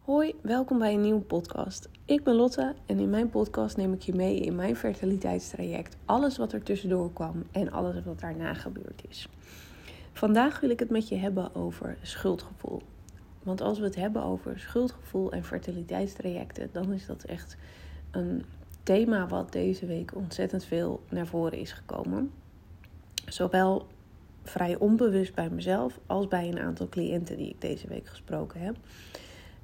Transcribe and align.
Hoi, 0.00 0.34
welkom 0.42 0.78
bij 0.78 0.94
een 0.94 1.00
nieuwe 1.00 1.20
podcast. 1.20 1.88
Ik 2.04 2.24
ben 2.24 2.34
Lotte 2.34 2.74
en 2.86 2.98
in 2.98 3.10
mijn 3.10 3.30
podcast 3.30 3.76
neem 3.76 3.92
ik 3.92 4.02
je 4.02 4.14
mee 4.14 4.40
in 4.40 4.54
mijn 4.54 4.76
fertiliteitstraject. 4.76 5.96
Alles 6.04 6.36
wat 6.36 6.52
er 6.52 6.62
tussendoor 6.62 7.12
kwam 7.12 7.44
en 7.50 7.72
alles 7.72 8.04
wat 8.04 8.20
daarna 8.20 8.54
gebeurd 8.54 9.02
is. 9.08 9.28
Vandaag 10.12 10.60
wil 10.60 10.70
ik 10.70 10.78
het 10.78 10.90
met 10.90 11.08
je 11.08 11.16
hebben 11.16 11.54
over 11.54 11.96
schuldgevoel. 12.02 12.82
Want 13.42 13.60
als 13.60 13.78
we 13.78 13.84
het 13.84 13.94
hebben 13.94 14.22
over 14.22 14.58
schuldgevoel 14.58 15.32
en 15.32 15.44
fertiliteitstrajecten, 15.44 16.68
dan 16.72 16.92
is 16.92 17.06
dat 17.06 17.22
echt 17.22 17.56
een 18.10 18.44
thema 18.82 19.26
wat 19.26 19.52
deze 19.52 19.86
week 19.86 20.14
ontzettend 20.14 20.64
veel 20.64 21.00
naar 21.08 21.26
voren 21.26 21.58
is 21.58 21.72
gekomen. 21.72 22.32
Zowel 23.26 23.86
vrij 24.42 24.76
onbewust 24.76 25.34
bij 25.34 25.50
mezelf 25.50 25.98
als 26.06 26.28
bij 26.28 26.48
een 26.48 26.60
aantal 26.60 26.88
cliënten 26.88 27.36
die 27.36 27.48
ik 27.48 27.60
deze 27.60 27.86
week 27.86 28.06
gesproken 28.06 28.60
heb. 28.60 28.76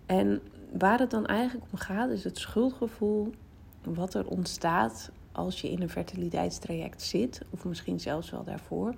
En 0.07 0.41
waar 0.79 0.99
het 0.99 1.11
dan 1.11 1.27
eigenlijk 1.27 1.67
om 1.73 1.79
gaat, 1.79 2.11
is 2.11 2.25
het 2.25 2.39
schuldgevoel 2.39 3.33
wat 3.83 4.15
er 4.15 4.27
ontstaat 4.27 5.11
als 5.33 5.61
je 5.61 5.71
in 5.71 5.83
een 5.83 5.91
fertiliteitstraject 5.91 7.03
zit, 7.03 7.43
of 7.51 7.65
misschien 7.65 8.01
zelfs 8.01 8.31
wel 8.31 8.45
daarvoor, 8.45 8.95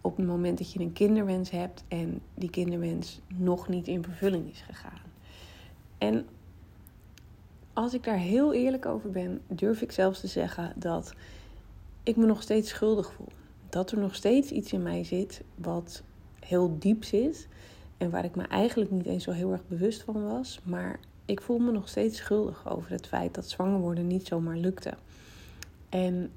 op 0.00 0.16
het 0.16 0.26
moment 0.26 0.58
dat 0.58 0.72
je 0.72 0.80
een 0.80 0.92
kinderwens 0.92 1.50
hebt 1.50 1.84
en 1.88 2.20
die 2.34 2.50
kinderwens 2.50 3.20
nog 3.26 3.68
niet 3.68 3.88
in 3.88 4.04
vervulling 4.04 4.50
is 4.50 4.60
gegaan. 4.60 5.00
En 5.98 6.26
als 7.72 7.94
ik 7.94 8.04
daar 8.04 8.16
heel 8.16 8.54
eerlijk 8.54 8.86
over 8.86 9.10
ben, 9.10 9.40
durf 9.46 9.82
ik 9.82 9.92
zelfs 9.92 10.20
te 10.20 10.26
zeggen 10.26 10.72
dat 10.76 11.14
ik 12.02 12.16
me 12.16 12.26
nog 12.26 12.42
steeds 12.42 12.68
schuldig 12.68 13.12
voel. 13.12 13.28
Dat 13.68 13.90
er 13.90 13.98
nog 13.98 14.14
steeds 14.14 14.50
iets 14.50 14.72
in 14.72 14.82
mij 14.82 15.04
zit 15.04 15.42
wat 15.54 16.02
heel 16.40 16.78
diep 16.78 17.04
zit 17.04 17.48
en 18.00 18.10
waar 18.10 18.24
ik 18.24 18.34
me 18.34 18.42
eigenlijk 18.42 18.90
niet 18.90 19.06
eens 19.06 19.24
zo 19.24 19.30
heel 19.30 19.52
erg 19.52 19.66
bewust 19.68 20.02
van 20.02 20.24
was. 20.24 20.60
Maar 20.64 21.00
ik 21.24 21.40
voel 21.40 21.58
me 21.58 21.72
nog 21.72 21.88
steeds 21.88 22.16
schuldig 22.16 22.68
over 22.68 22.90
het 22.90 23.06
feit 23.06 23.34
dat 23.34 23.48
zwanger 23.48 23.80
worden 23.80 24.06
niet 24.06 24.26
zomaar 24.26 24.56
lukte. 24.56 24.94
En 25.88 26.30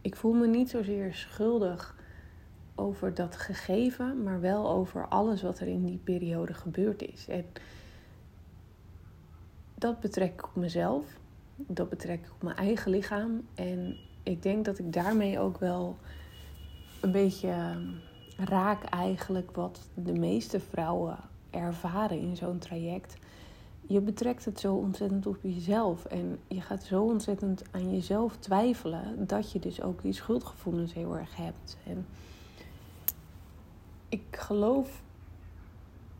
ik 0.00 0.16
voel 0.16 0.32
me 0.32 0.46
niet 0.46 0.70
zozeer 0.70 1.14
schuldig 1.14 1.96
over 2.74 3.14
dat 3.14 3.36
gegeven, 3.36 4.22
maar 4.22 4.40
wel 4.40 4.70
over 4.70 5.08
alles 5.08 5.42
wat 5.42 5.58
er 5.58 5.66
in 5.66 5.84
die 5.84 6.00
periode 6.04 6.54
gebeurd 6.54 7.02
is. 7.02 7.28
En 7.28 7.44
dat 9.74 10.00
betrek 10.00 10.32
ik 10.32 10.44
op 10.44 10.56
mezelf, 10.56 11.04
dat 11.56 11.88
betrek 11.88 12.20
ik 12.20 12.32
op 12.32 12.42
mijn 12.42 12.56
eigen 12.56 12.90
lichaam. 12.90 13.46
En 13.54 13.96
ik 14.22 14.42
denk 14.42 14.64
dat 14.64 14.78
ik 14.78 14.92
daarmee 14.92 15.38
ook 15.38 15.58
wel 15.58 15.96
een 17.00 17.12
beetje 17.12 17.76
raak 18.44 18.84
eigenlijk 18.84 19.50
wat 19.56 19.88
de 19.94 20.12
meeste 20.12 20.60
vrouwen 20.60 21.18
ervaren 21.50 22.20
in 22.20 22.36
zo'n 22.36 22.58
traject. 22.58 23.16
Je 23.86 24.00
betrekt 24.00 24.44
het 24.44 24.60
zo 24.60 24.74
ontzettend 24.74 25.26
op 25.26 25.36
jezelf 25.42 26.04
en 26.04 26.38
je 26.48 26.60
gaat 26.60 26.82
zo 26.82 27.02
ontzettend 27.02 27.62
aan 27.70 27.94
jezelf 27.94 28.36
twijfelen 28.36 29.26
dat 29.26 29.52
je 29.52 29.58
dus 29.58 29.82
ook 29.82 30.02
die 30.02 30.12
schuldgevoelens 30.12 30.94
heel 30.94 31.16
erg 31.16 31.36
hebt. 31.36 31.76
En 31.86 32.06
ik 34.08 34.22
geloof 34.30 35.02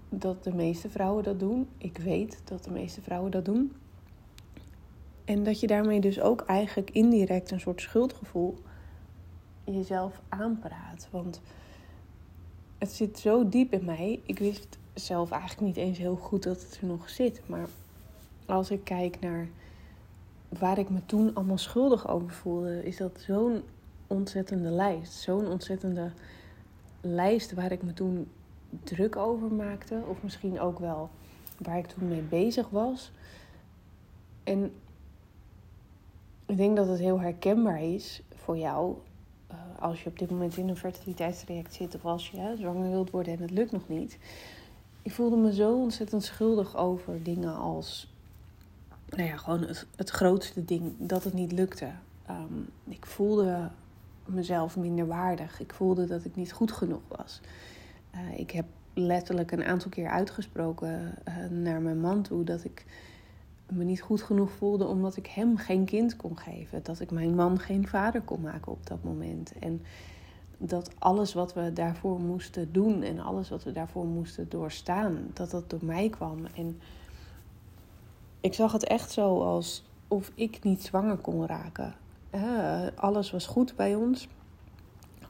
dat 0.08 0.44
de 0.44 0.54
meeste 0.54 0.88
vrouwen 0.88 1.24
dat 1.24 1.40
doen. 1.40 1.68
Ik 1.78 1.98
weet 1.98 2.42
dat 2.44 2.64
de 2.64 2.70
meeste 2.70 3.00
vrouwen 3.00 3.30
dat 3.30 3.44
doen. 3.44 3.72
En 5.24 5.44
dat 5.44 5.60
je 5.60 5.66
daarmee 5.66 6.00
dus 6.00 6.20
ook 6.20 6.40
eigenlijk 6.40 6.90
indirect 6.90 7.50
een 7.50 7.60
soort 7.60 7.80
schuldgevoel 7.80 8.58
jezelf 9.64 10.20
aanpraat. 10.28 11.08
Want 11.10 11.40
het 12.80 12.92
zit 12.92 13.18
zo 13.18 13.48
diep 13.48 13.72
in 13.72 13.84
mij. 13.84 14.20
Ik 14.26 14.38
wist 14.38 14.78
zelf 14.94 15.30
eigenlijk 15.30 15.60
niet 15.60 15.76
eens 15.76 15.98
heel 15.98 16.16
goed 16.16 16.42
dat 16.42 16.62
het 16.62 16.78
er 16.80 16.86
nog 16.86 17.10
zit. 17.10 17.40
Maar 17.46 17.68
als 18.46 18.70
ik 18.70 18.84
kijk 18.84 19.20
naar 19.20 19.48
waar 20.48 20.78
ik 20.78 20.90
me 20.90 21.06
toen 21.06 21.34
allemaal 21.34 21.58
schuldig 21.58 22.08
over 22.08 22.30
voelde, 22.30 22.84
is 22.84 22.96
dat 22.96 23.20
zo'n 23.26 23.62
ontzettende 24.06 24.70
lijst. 24.70 25.12
Zo'n 25.12 25.46
ontzettende 25.46 26.10
lijst 27.00 27.54
waar 27.54 27.72
ik 27.72 27.82
me 27.82 27.92
toen 27.92 28.28
druk 28.84 29.16
over 29.16 29.52
maakte. 29.52 30.02
Of 30.08 30.22
misschien 30.22 30.60
ook 30.60 30.78
wel 30.78 31.10
waar 31.58 31.78
ik 31.78 31.86
toen 31.86 32.08
mee 32.08 32.22
bezig 32.22 32.68
was. 32.68 33.12
En 34.44 34.72
ik 36.46 36.56
denk 36.56 36.76
dat 36.76 36.88
het 36.88 36.98
heel 36.98 37.20
herkenbaar 37.20 37.82
is 37.82 38.22
voor 38.34 38.56
jou 38.58 38.94
eh, 39.50 39.82
als 39.82 40.02
je 40.02 40.08
op 40.08 40.18
dit 40.18 40.30
moment 40.30 40.56
in 40.56 40.68
een 40.68 40.76
fertiliteitstraject 40.76 41.74
zit 41.74 41.94
of 41.94 42.04
als 42.04 42.30
je 42.30 42.54
zwanger 42.58 42.90
wilt 42.90 43.10
worden 43.10 43.32
en 43.32 43.40
het 43.40 43.50
lukt 43.50 43.72
nog 43.72 43.88
niet. 43.88 44.18
Ik 45.02 45.12
voelde 45.12 45.36
me 45.36 45.54
zo 45.54 45.74
ontzettend 45.74 46.24
schuldig 46.24 46.76
over 46.76 47.22
dingen 47.22 47.56
als, 47.56 48.12
nou 49.08 49.28
ja, 49.28 49.36
gewoon 49.36 49.62
het, 49.62 49.86
het 49.96 50.10
grootste 50.10 50.64
ding, 50.64 50.92
dat 50.98 51.24
het 51.24 51.34
niet 51.34 51.52
lukte. 51.52 51.90
Ehm, 52.26 52.60
ik 52.88 53.06
voelde 53.06 53.70
mezelf 54.24 54.76
minder 54.76 55.06
waardig. 55.06 55.60
Ik 55.60 55.72
voelde 55.72 56.06
dat 56.06 56.24
ik 56.24 56.36
niet 56.36 56.52
goed 56.52 56.72
genoeg 56.72 57.02
was. 57.08 57.40
Uh, 58.14 58.38
ik 58.38 58.50
heb 58.50 58.64
letterlijk 58.94 59.52
een 59.52 59.64
aantal 59.64 59.90
keer 59.90 60.08
uitgesproken 60.08 61.14
uh, 61.28 61.34
naar 61.50 61.80
mijn 61.80 62.00
man 62.00 62.22
toe 62.22 62.44
dat 62.44 62.64
ik 62.64 62.84
me 63.70 63.84
niet 63.84 64.02
goed 64.02 64.22
genoeg 64.22 64.50
voelde 64.50 64.86
omdat 64.86 65.16
ik 65.16 65.26
hem 65.26 65.56
geen 65.56 65.84
kind 65.84 66.16
kon 66.16 66.38
geven. 66.38 66.82
Dat 66.82 67.00
ik 67.00 67.10
mijn 67.10 67.34
man 67.34 67.58
geen 67.58 67.88
vader 67.88 68.20
kon 68.20 68.40
maken 68.40 68.72
op 68.72 68.86
dat 68.86 69.02
moment. 69.02 69.52
En 69.58 69.82
dat 70.58 70.90
alles 70.98 71.34
wat 71.34 71.54
we 71.54 71.72
daarvoor 71.72 72.20
moesten 72.20 72.72
doen 72.72 73.02
en 73.02 73.18
alles 73.18 73.48
wat 73.48 73.64
we 73.64 73.72
daarvoor 73.72 74.06
moesten 74.06 74.48
doorstaan, 74.48 75.30
dat 75.32 75.50
dat 75.50 75.70
door 75.70 75.84
mij 75.84 76.08
kwam. 76.08 76.38
En 76.54 76.80
ik 78.40 78.54
zag 78.54 78.72
het 78.72 78.84
echt 78.84 79.10
zo 79.10 79.42
als 79.42 79.84
of 80.08 80.32
ik 80.34 80.62
niet 80.62 80.82
zwanger 80.82 81.16
kon 81.16 81.46
raken. 81.46 81.94
alles 82.94 83.30
was 83.30 83.46
goed 83.46 83.76
bij 83.76 83.94
ons. 83.94 84.28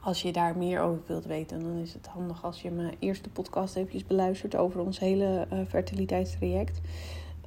Als 0.01 0.21
je 0.21 0.31
daar 0.31 0.57
meer 0.57 0.81
over 0.81 1.01
wilt 1.05 1.25
weten, 1.25 1.59
dan 1.59 1.75
is 1.75 1.93
het 1.93 2.07
handig 2.07 2.43
als 2.43 2.61
je 2.61 2.71
mijn 2.71 2.95
eerste 2.99 3.29
podcast 3.29 3.75
eventjes 3.75 4.05
beluistert 4.05 4.55
over 4.55 4.79
ons 4.81 4.99
hele 4.99 5.47
uh, 5.53 5.59
fertiliteitstraject. 5.67 6.81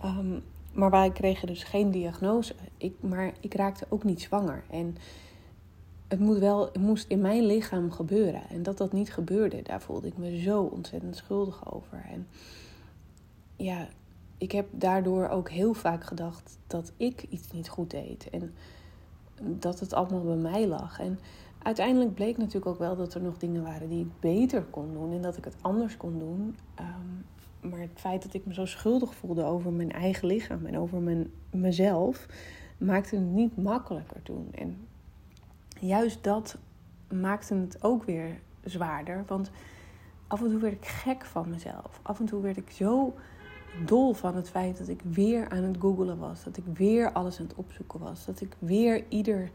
Um, 0.04 0.42
maar 0.74 0.90
wij 0.90 1.10
kregen 1.10 1.46
dus 1.46 1.62
geen 1.62 1.90
diagnose. 1.90 2.54
Ik, 2.76 2.94
maar 3.00 3.32
ik 3.40 3.54
raakte 3.54 3.86
ook 3.88 4.04
niet 4.04 4.20
zwanger. 4.20 4.64
En 4.70 4.96
het, 6.08 6.20
moet 6.20 6.38
wel, 6.38 6.70
moest 6.78 7.08
in 7.08 7.20
mijn 7.20 7.46
lichaam 7.46 7.90
gebeuren. 7.90 8.42
En 8.48 8.62
dat 8.62 8.78
dat 8.78 8.92
niet 8.92 9.12
gebeurde, 9.12 9.62
daar 9.62 9.80
voelde 9.80 10.06
ik 10.06 10.16
me 10.16 10.40
zo 10.40 10.62
ontzettend 10.62 11.16
schuldig 11.16 11.74
over. 11.74 12.06
En 12.10 12.26
ja, 13.56 13.88
ik 14.38 14.52
heb 14.52 14.66
daardoor 14.70 15.28
ook 15.28 15.50
heel 15.50 15.74
vaak 15.74 16.04
gedacht 16.04 16.58
dat 16.66 16.92
ik 16.96 17.22
iets 17.22 17.52
niet 17.52 17.68
goed 17.68 17.90
deed. 17.90 18.30
En 18.30 18.54
dat 19.58 19.80
het 19.80 19.92
allemaal 19.92 20.22
bij 20.22 20.36
mij 20.36 20.66
lag. 20.66 20.98
En 20.98 21.18
uiteindelijk 21.62 22.14
bleek 22.14 22.36
natuurlijk 22.36 22.66
ook 22.66 22.78
wel 22.78 22.96
dat 22.96 23.14
er 23.14 23.22
nog 23.22 23.38
dingen 23.38 23.62
waren 23.62 23.88
die 23.88 24.04
ik 24.04 24.20
beter 24.20 24.62
kon 24.62 24.92
doen. 24.92 25.12
En 25.12 25.22
dat 25.22 25.36
ik 25.36 25.44
het 25.44 25.56
anders 25.60 25.96
kon 25.96 26.18
doen. 26.18 26.56
Um, 26.80 27.24
maar 27.70 27.80
het 27.80 27.90
feit 27.94 28.22
dat 28.22 28.34
ik 28.34 28.46
me 28.46 28.54
zo 28.54 28.66
schuldig 28.66 29.14
voelde 29.14 29.44
over 29.44 29.72
mijn 29.72 29.92
eigen 29.92 30.26
lichaam 30.26 30.66
en 30.66 30.78
over 30.78 31.00
mijn, 31.00 31.30
mezelf, 31.50 32.26
maakte 32.78 33.16
het 33.16 33.24
niet 33.24 33.56
makkelijker 33.56 34.22
toen. 34.22 34.48
En 34.54 34.86
juist 35.80 36.24
dat 36.24 36.56
maakte 37.08 37.54
het 37.54 37.82
ook 37.82 38.04
weer 38.04 38.40
zwaarder. 38.64 39.24
Want 39.26 39.50
af 40.26 40.42
en 40.42 40.50
toe 40.50 40.60
werd 40.60 40.74
ik 40.74 40.86
gek 40.86 41.24
van 41.24 41.48
mezelf. 41.50 42.00
Af 42.02 42.20
en 42.20 42.26
toe 42.26 42.42
werd 42.42 42.56
ik 42.56 42.70
zo 42.70 43.14
dol 43.86 44.12
van 44.12 44.36
het 44.36 44.50
feit 44.50 44.78
dat 44.78 44.88
ik 44.88 45.00
weer 45.02 45.48
aan 45.48 45.62
het 45.62 45.76
googelen 45.78 46.18
was. 46.18 46.44
Dat 46.44 46.56
ik 46.56 46.64
weer 46.74 47.12
alles 47.12 47.40
aan 47.40 47.46
het 47.46 47.56
opzoeken 47.56 48.00
was. 48.00 48.24
Dat 48.24 48.40
ik 48.40 48.56
weer 48.58 49.04
ieder 49.08 49.50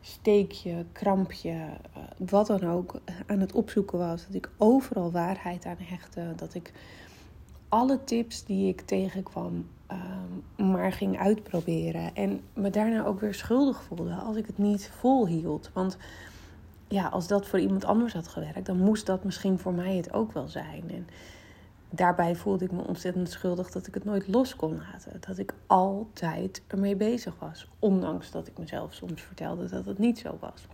steekje, 0.00 0.84
krampje, 0.92 1.50
eh, 1.50 2.02
wat 2.16 2.46
dan 2.46 2.64
ook 2.64 3.00
aan 3.26 3.40
het 3.40 3.52
opzoeken 3.52 3.98
was. 3.98 4.26
Dat 4.26 4.34
ik 4.34 4.50
overal 4.56 5.10
waarheid 5.10 5.64
aan 5.64 5.76
hechtte. 5.78 6.32
Dat 6.36 6.54
ik 6.54 6.72
alle 7.68 8.04
tips 8.04 8.44
die 8.44 8.68
ik 8.68 8.80
tegenkwam 8.80 9.66
um, 9.90 10.70
maar 10.70 10.92
ging 10.92 11.18
uitproberen. 11.18 12.14
En 12.14 12.40
me 12.54 12.70
daarna 12.70 13.04
ook 13.04 13.20
weer 13.20 13.34
schuldig 13.34 13.82
voelde 13.82 14.14
als 14.14 14.36
ik 14.36 14.46
het 14.46 14.58
niet 14.58 14.90
volhield. 14.98 15.70
Want 15.72 15.96
ja, 16.88 17.08
als 17.08 17.26
dat 17.26 17.46
voor 17.46 17.60
iemand 17.60 17.84
anders 17.84 18.12
had 18.12 18.28
gewerkt, 18.28 18.66
dan 18.66 18.78
moest 18.78 19.06
dat 19.06 19.24
misschien 19.24 19.58
voor 19.58 19.74
mij 19.74 19.96
het 19.96 20.12
ook 20.12 20.32
wel 20.32 20.48
zijn. 20.48 20.84
En 20.90 21.06
daarbij 21.90 22.36
voelde 22.36 22.64
ik 22.64 22.72
me 22.72 22.82
ontzettend 22.82 23.30
schuldig 23.30 23.70
dat 23.70 23.86
ik 23.86 23.94
het 23.94 24.04
nooit 24.04 24.28
los 24.28 24.56
kon 24.56 24.76
laten. 24.76 25.20
Dat 25.20 25.38
ik 25.38 25.54
altijd 25.66 26.62
ermee 26.66 26.96
bezig 26.96 27.34
was. 27.38 27.68
Ondanks 27.78 28.30
dat 28.30 28.46
ik 28.46 28.58
mezelf 28.58 28.94
soms 28.94 29.22
vertelde 29.22 29.68
dat 29.68 29.84
het 29.84 29.98
niet 29.98 30.18
zo 30.18 30.36
was. 30.40 30.66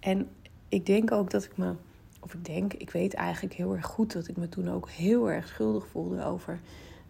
En 0.00 0.28
ik 0.68 0.86
denk 0.86 1.12
ook 1.12 1.30
dat 1.30 1.44
ik 1.44 1.56
me 1.56 1.74
of 2.24 2.34
ik 2.34 2.44
denk, 2.44 2.72
ik 2.72 2.90
weet 2.90 3.14
eigenlijk 3.14 3.54
heel 3.54 3.74
erg 3.74 3.86
goed 3.86 4.12
dat 4.12 4.28
ik 4.28 4.36
me 4.36 4.48
toen 4.48 4.70
ook 4.70 4.90
heel 4.90 5.30
erg 5.30 5.48
schuldig 5.48 5.86
voelde 5.86 6.24
over 6.24 6.60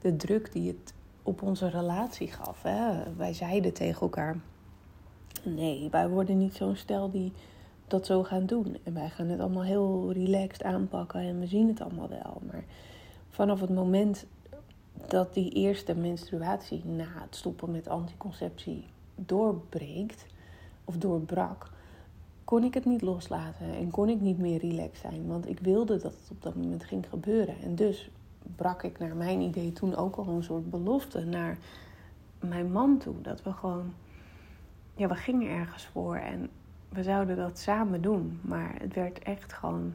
de 0.00 0.17
druk 0.17 0.53
die 0.53 0.69
het 0.69 0.94
op 1.23 1.43
onze 1.43 1.69
relatie 1.69 2.29
gaf. 2.29 2.62
Hè? 2.62 3.14
Wij 3.17 3.32
zeiden 3.32 3.73
tegen 3.73 4.00
elkaar: 4.00 4.37
nee, 5.43 5.88
wij 5.91 6.09
worden 6.09 6.38
niet 6.38 6.55
zo'n 6.55 6.76
stel 6.76 7.11
die 7.11 7.32
dat 7.87 8.06
zo 8.06 8.23
gaan 8.23 8.47
doen. 8.47 8.76
En 8.82 8.94
wij 8.94 9.11
gaan 9.11 9.29
het 9.29 9.41
allemaal 9.41 9.64
heel 9.64 10.12
relaxed 10.12 10.62
aanpakken 10.62 11.20
en 11.20 11.41
we 11.41 11.47
zien 11.47 11.69
het 11.69 11.81
allemaal 11.81 12.08
wel. 12.08 12.43
Maar 12.50 12.65
vanaf 13.29 13.61
het 13.61 13.70
moment 13.70 14.26
dat 15.08 15.35
die 15.35 15.50
eerste 15.50 15.94
menstruatie 15.94 16.85
na 16.85 17.06
het 17.15 17.37
stoppen 17.37 17.70
met 17.70 17.88
anticonceptie 17.88 18.85
doorbreekt 19.15 20.26
of 20.85 20.97
doorbrak, 20.97 21.70
kon 22.44 22.65
ik 22.65 22.75
het 22.75 22.85
niet 22.85 23.03
loslaten 23.03 23.75
en 23.75 23.91
kon 23.91 24.09
ik 24.09 24.21
niet 24.21 24.39
meer 24.39 24.59
relaxed 24.59 25.11
zijn. 25.11 25.27
Want 25.27 25.49
ik 25.49 25.59
wilde 25.59 25.97
dat 25.97 26.12
het 26.12 26.31
op 26.31 26.43
dat 26.43 26.55
moment 26.55 26.85
ging 26.85 27.06
gebeuren. 27.09 27.55
En 27.62 27.75
dus 27.75 28.11
brak 28.56 28.83
ik 28.83 28.99
naar 28.99 29.17
mijn 29.17 29.41
idee 29.41 29.73
toen 29.73 29.97
ook 29.97 30.17
al 30.17 30.29
een 30.29 30.43
soort 30.43 30.71
belofte 30.71 31.25
naar 31.25 31.59
mijn 32.41 32.73
man 32.73 32.99
toe. 32.99 33.15
Dat 33.23 33.43
we 33.43 33.53
gewoon, 33.53 33.94
ja, 34.94 35.09
we 35.09 35.15
gingen 35.15 35.50
ergens 35.50 35.85
voor 35.85 36.17
en 36.17 36.50
we 36.89 37.03
zouden 37.03 37.37
dat 37.37 37.59
samen 37.59 38.03
doen. 38.03 38.41
Maar 38.43 38.75
het 38.79 38.94
werd 38.94 39.19
echt 39.19 39.53
gewoon 39.53 39.93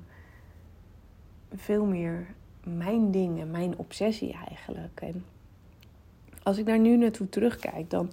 veel 1.53 1.85
meer 1.85 2.27
mijn 2.63 3.11
ding 3.11 3.39
en 3.39 3.51
mijn 3.51 3.77
obsessie 3.77 4.37
eigenlijk. 4.47 5.01
En 5.01 5.25
als 6.43 6.57
ik 6.57 6.65
daar 6.65 6.79
nu 6.79 6.97
naartoe 6.97 7.29
terugkijk, 7.29 7.89
dan, 7.89 8.11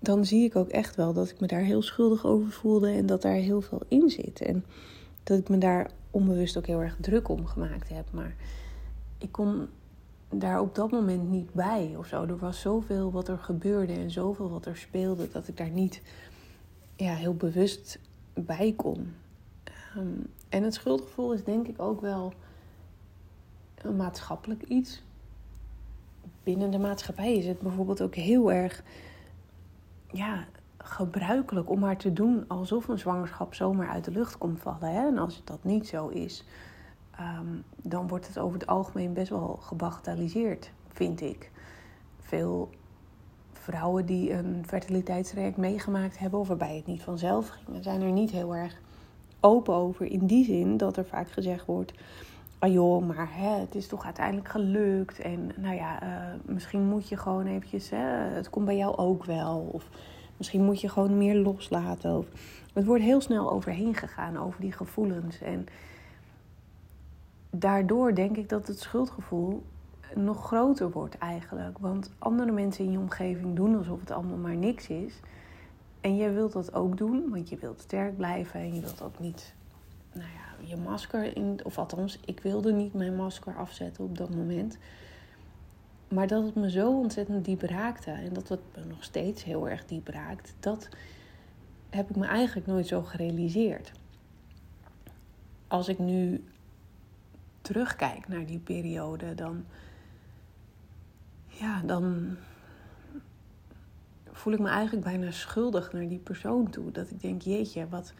dan 0.00 0.24
zie 0.24 0.44
ik 0.44 0.56
ook 0.56 0.68
echt 0.68 0.96
wel 0.96 1.12
dat 1.12 1.28
ik 1.28 1.40
me 1.40 1.46
daar 1.46 1.60
heel 1.60 1.82
schuldig 1.82 2.26
over 2.26 2.52
voelde 2.52 2.90
en 2.90 3.06
dat 3.06 3.22
daar 3.22 3.34
heel 3.34 3.60
veel 3.60 3.82
in 3.88 4.10
zit. 4.10 4.40
En 4.40 4.64
dat 5.22 5.38
ik 5.38 5.48
me 5.48 5.58
daar 5.58 5.90
onbewust 6.10 6.56
ook 6.56 6.66
heel 6.66 6.82
erg 6.82 6.96
druk 7.00 7.28
om 7.28 7.46
gemaakt 7.46 7.88
heb. 7.88 8.06
Maar 8.12 8.34
ik 9.18 9.32
kon 9.32 9.68
daar 10.28 10.60
op 10.60 10.74
dat 10.74 10.90
moment 10.90 11.30
niet 11.30 11.52
bij 11.52 11.94
of 11.96 12.06
zo. 12.06 12.24
Er 12.24 12.38
was 12.38 12.60
zoveel 12.60 13.10
wat 13.10 13.28
er 13.28 13.38
gebeurde 13.38 13.92
en 13.92 14.10
zoveel 14.10 14.50
wat 14.50 14.66
er 14.66 14.76
speelde 14.76 15.28
dat 15.32 15.48
ik 15.48 15.56
daar 15.56 15.70
niet 15.70 16.02
ja, 16.96 17.14
heel 17.14 17.34
bewust 17.34 17.98
bij 18.34 18.72
kon. 18.76 19.14
Ehm, 19.64 20.06
en 20.48 20.62
het 20.62 20.74
schuldgevoel 20.74 21.32
is 21.32 21.44
denk 21.44 21.68
ik 21.68 21.80
ook 21.80 22.00
wel 22.00 22.32
een 23.82 23.96
maatschappelijk 23.96 24.62
iets. 24.62 25.02
Binnen 26.42 26.70
de 26.70 26.78
maatschappij 26.78 27.36
is 27.36 27.46
het 27.46 27.60
bijvoorbeeld 27.60 28.02
ook 28.02 28.14
heel 28.14 28.52
erg 28.52 28.82
ja, 30.12 30.44
gebruikelijk 30.78 31.70
om 31.70 31.78
maar 31.78 31.96
te 31.96 32.12
doen 32.12 32.44
alsof 32.48 32.88
een 32.88 32.98
zwangerschap 32.98 33.54
zomaar 33.54 33.88
uit 33.88 34.04
de 34.04 34.10
lucht 34.10 34.38
komt 34.38 34.60
vallen. 34.60 34.92
Hè? 34.92 35.06
En 35.06 35.18
als 35.18 35.42
dat 35.44 35.64
niet 35.64 35.88
zo 35.88 36.08
is, 36.08 36.44
ehm, 37.10 37.46
dan 37.76 38.08
wordt 38.08 38.26
het 38.26 38.38
over 38.38 38.58
het 38.58 38.68
algemeen 38.68 39.12
best 39.12 39.30
wel 39.30 39.58
gebagatelliseerd, 39.60 40.72
vind 40.88 41.20
ik. 41.20 41.50
Veel 42.18 42.70
vrouwen 43.52 44.06
die 44.06 44.32
een 44.32 44.62
fertiliteitsreact 44.66 45.56
meegemaakt 45.56 46.18
hebben, 46.18 46.40
of 46.40 46.48
waarbij 46.48 46.76
het 46.76 46.86
niet 46.86 47.02
vanzelf 47.02 47.48
ging, 47.48 47.84
zijn 47.84 48.02
er 48.02 48.12
niet 48.12 48.30
heel 48.30 48.56
erg 48.56 48.80
open 49.40 49.74
over. 49.74 50.06
In 50.06 50.26
die 50.26 50.44
zin 50.44 50.76
dat 50.76 50.96
er 50.96 51.06
vaak 51.06 51.30
gezegd 51.30 51.66
wordt: 51.66 51.92
ah 52.60 52.72
joh, 52.72 53.06
maar 53.06 53.28
hè, 53.30 53.60
het 53.60 53.74
is 53.74 53.86
toch 53.86 54.04
uiteindelijk 54.04 54.48
gelukt. 54.48 55.18
En 55.18 55.50
nou 55.56 55.74
ja, 55.74 56.02
uh, 56.02 56.34
misschien 56.44 56.82
moet 56.82 57.08
je 57.08 57.16
gewoon 57.16 57.46
eventjes, 57.46 57.90
hè, 57.90 58.06
het 58.34 58.50
komt 58.50 58.64
bij 58.66 58.76
jou 58.76 58.96
ook 58.96 59.24
wel. 59.24 59.68
Of 59.72 59.88
misschien 60.36 60.64
moet 60.64 60.80
je 60.80 60.88
gewoon 60.88 61.18
meer 61.18 61.36
loslaten. 61.36 62.26
Het 62.72 62.84
wordt 62.84 63.02
heel 63.02 63.20
snel 63.20 63.52
overheen 63.52 63.94
gegaan 63.94 64.38
over 64.38 64.60
die 64.60 64.72
gevoelens. 64.72 65.40
En 65.40 65.66
daardoor 67.50 68.14
denk 68.14 68.36
ik 68.36 68.48
dat 68.48 68.66
het 68.66 68.80
schuldgevoel 68.80 69.62
nog 70.14 70.46
groter 70.46 70.90
wordt 70.90 71.18
eigenlijk. 71.18 71.78
Want 71.78 72.10
andere 72.18 72.52
mensen 72.52 72.84
in 72.84 72.90
je 72.90 72.98
omgeving 72.98 73.56
doen 73.56 73.76
alsof 73.76 74.00
het 74.00 74.10
allemaal 74.10 74.36
maar 74.36 74.56
niks 74.56 74.88
is. 74.88 75.20
En 76.00 76.16
jij 76.16 76.32
wilt 76.32 76.52
dat 76.52 76.74
ook 76.74 76.96
doen, 76.96 77.30
want 77.30 77.48
je 77.48 77.56
wilt 77.56 77.80
sterk 77.80 78.16
blijven 78.16 78.60
en 78.60 78.74
je 78.74 78.80
wilt 78.80 79.02
ook 79.02 79.18
niet, 79.18 79.54
nou 80.12 80.28
ja, 80.28 80.49
je 80.64 80.76
masker 80.76 81.36
in, 81.36 81.60
of 81.64 81.78
althans, 81.78 82.18
ik 82.24 82.40
wilde 82.40 82.72
niet 82.72 82.94
mijn 82.94 83.16
masker 83.16 83.56
afzetten 83.56 84.04
op 84.04 84.18
dat 84.18 84.34
moment. 84.34 84.78
Maar 86.08 86.26
dat 86.26 86.44
het 86.44 86.54
me 86.54 86.70
zo 86.70 86.98
ontzettend 86.98 87.44
diep 87.44 87.62
raakte 87.62 88.10
en 88.10 88.32
dat 88.32 88.48
het 88.48 88.60
me 88.76 88.84
nog 88.84 89.04
steeds 89.04 89.44
heel 89.44 89.68
erg 89.68 89.86
diep 89.86 90.08
raakt, 90.08 90.54
dat 90.60 90.88
heb 91.90 92.10
ik 92.10 92.16
me 92.16 92.26
eigenlijk 92.26 92.66
nooit 92.66 92.86
zo 92.86 93.02
gerealiseerd. 93.02 93.92
Als 95.68 95.88
ik 95.88 95.98
nu 95.98 96.44
terugkijk 97.60 98.28
naar 98.28 98.46
die 98.46 98.58
periode, 98.58 99.34
dan 99.34 99.64
ja, 101.46 101.82
dan 101.82 102.36
voel 104.32 104.52
ik 104.52 104.58
me 104.58 104.68
eigenlijk 104.68 105.04
bijna 105.04 105.30
schuldig 105.30 105.92
naar 105.92 106.08
die 106.08 106.18
persoon 106.18 106.70
toe. 106.70 106.90
Dat 106.90 107.10
ik 107.10 107.20
denk, 107.20 107.42
jeetje, 107.42 107.88
wat, 107.88 108.12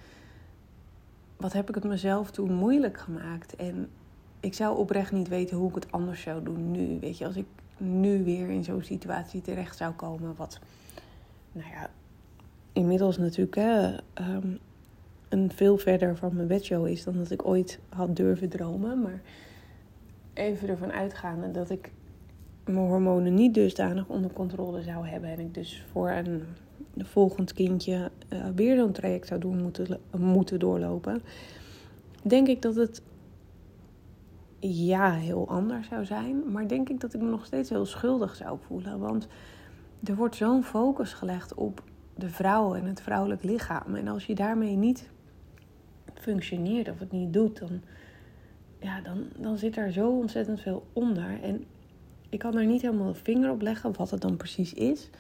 wat 1.41 1.53
heb 1.53 1.69
ik 1.69 1.75
het 1.75 1.85
mezelf 1.85 2.31
toen 2.31 2.53
moeilijk 2.53 2.99
gemaakt. 2.99 3.57
En 3.57 3.89
ik 4.41 4.55
zou 4.55 4.79
oprecht 4.79 5.13
niet 5.13 5.29
weten 5.29 5.57
hoe 5.57 5.69
ik 5.69 5.75
het 5.75 5.93
anders 5.93 6.23
zou 6.23 6.43
doen 6.43 6.71
nu. 6.71 6.99
Weet 7.01 7.19
je, 7.19 7.27
als 7.27 7.37
ik 7.37 7.47
nu 7.77 8.25
weer 8.25 8.49
in 8.49 8.65
zo'n 8.65 8.83
situatie 8.83 9.41
terecht 9.41 9.77
zou 9.77 9.93
komen. 9.93 10.35
Wat, 10.37 10.59
nou 11.53 11.71
ja, 11.71 11.91
inmiddels 12.73 13.19
natuurlijk 13.19 13.57
hè, 13.57 13.97
ehm, 14.15 14.49
een 15.29 15.51
veel 15.53 15.79
verder 15.79 16.17
van 16.17 16.35
mijn 16.35 16.49
bedshow 16.49 16.87
is 16.87 17.05
dan 17.05 17.17
dat 17.17 17.31
ik 17.31 17.47
ooit 17.47 17.79
had 17.89 18.17
durven 18.17 18.49
dromen. 18.49 19.03
Maar 19.03 19.21
even 20.35 20.69
ervan 20.69 20.93
uitgaande 20.93 21.51
dat 21.51 21.71
ik 21.71 21.93
mijn 22.65 22.87
hormonen 22.87 23.35
niet 23.35 23.55
dusdanig 23.55 24.09
onder 24.09 24.33
controle 24.33 24.83
zou 24.83 25.07
hebben. 25.07 25.31
En 25.31 25.39
ik 25.39 25.55
dus 25.55 25.85
voor 25.93 26.11
een 26.11 26.43
volgend 26.99 27.53
kindje 27.53 28.11
uh, 28.33 28.47
weer 28.55 28.77
zo'n 28.77 28.93
traject 28.93 29.27
zou 29.27 29.41
doen 29.41 29.63
moeten, 29.63 30.01
moeten 30.17 30.59
doorlopen. 30.59 31.23
Denk 32.23 32.49
ik 32.49 32.63
dat 32.63 32.75
het 32.75 33.03
ja 34.61 35.13
heel 35.13 35.49
anders 35.49 35.89
zou 35.89 36.05
zijn. 36.05 36.53
Maar 36.53 36.69
denk 36.69 36.89
ik 36.89 37.01
dat 37.01 37.15
ik 37.15 37.21
me 37.21 37.31
nog 37.31 37.47
steeds 37.47 37.71
heel 37.71 37.87
schuldig 37.87 38.35
zou 38.35 38.59
voelen. 38.67 38.99
Want 38.99 39.29
er 40.05 40.15
wordt 40.15 40.37
zo'n 40.37 40.63
focus 40.65 41.13
gelegd 41.13 41.55
op 41.55 41.83
de 42.15 42.29
vrouw 42.29 42.75
en 42.75 42.85
het 42.85 43.01
vrouwelijk 43.01 43.43
lichaam. 43.43 43.95
En 43.95 44.09
als 44.09 44.27
je 44.27 44.35
daarmee 44.35 44.77
niet 44.77 45.11
functioneert 46.15 46.89
of 46.89 46.99
het 46.99 47.13
niet 47.13 47.33
doet, 47.33 47.59
dan, 47.59 47.81
ja, 48.79 49.01
dan, 49.01 49.25
dan 49.37 49.59
zit 49.59 49.77
er 49.77 49.93
zo 49.93 50.09
ontzettend 50.09 50.61
veel 50.61 50.87
onder. 50.93 51.43
En 51.43 51.65
ik 52.29 52.39
kan 52.39 52.57
er 52.57 52.67
niet 52.67 52.83
helemaal 52.83 53.09
een 53.09 53.15
vinger 53.15 53.51
op 53.51 53.61
leggen 53.61 53.97
wat 53.97 54.11
het 54.11 54.21
dan 54.21 54.37
precies 54.37 54.75
is. 54.75 55.11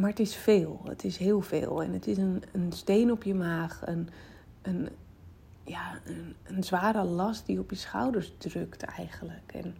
Maar 0.00 0.10
het 0.10 0.18
is 0.18 0.34
veel. 0.34 0.80
Het 0.84 1.04
is 1.04 1.16
heel 1.16 1.40
veel. 1.40 1.82
En 1.82 1.92
het 1.92 2.06
is 2.06 2.16
een, 2.16 2.42
een 2.52 2.72
steen 2.72 3.12
op 3.12 3.22
je 3.22 3.34
maag. 3.34 3.82
Een, 3.84 4.08
een, 4.62 4.88
ja, 5.64 6.00
een, 6.04 6.34
een 6.44 6.64
zware 6.64 7.04
last 7.04 7.46
die 7.46 7.58
op 7.58 7.70
je 7.70 7.76
schouders 7.76 8.32
drukt 8.38 8.82
eigenlijk. 8.82 9.52
En 9.52 9.74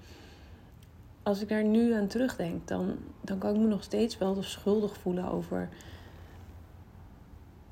als 1.23 1.41
ik 1.41 1.49
daar 1.49 1.65
nu 1.65 1.93
aan 1.93 2.07
terugdenk, 2.07 2.69
dan, 2.69 2.97
dan 3.21 3.39
kan 3.39 3.55
ik 3.55 3.61
me 3.61 3.67
nog 3.67 3.83
steeds 3.83 4.19
wel 4.19 4.43
schuldig 4.43 4.97
voelen 4.97 5.31
over 5.31 5.69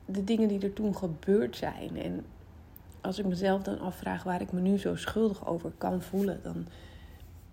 de 0.04 0.24
dingen 0.24 0.48
die 0.48 0.60
er 0.60 0.72
toen 0.72 0.96
gebeurd 0.96 1.56
zijn. 1.56 1.96
En 1.96 2.24
als 3.00 3.18
ik 3.18 3.26
mezelf 3.26 3.62
dan 3.62 3.80
afvraag 3.80 4.22
waar 4.22 4.40
ik 4.40 4.52
me 4.52 4.60
nu 4.60 4.78
zo 4.78 4.96
schuldig 4.96 5.46
over 5.46 5.72
kan 5.78 6.02
voelen, 6.02 6.40
dan 6.42 6.66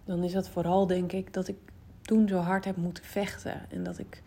dan 0.05 0.23
is 0.23 0.31
dat 0.31 0.49
vooral, 0.49 0.87
denk 0.87 1.11
ik, 1.11 1.33
dat 1.33 1.47
ik 1.47 1.57
toen 2.01 2.27
zo 2.27 2.37
hard 2.37 2.65
heb 2.65 2.75
moeten 2.75 3.03
vechten. 3.03 3.69
En 3.69 3.83
dat 3.83 3.99
ik 3.99 4.23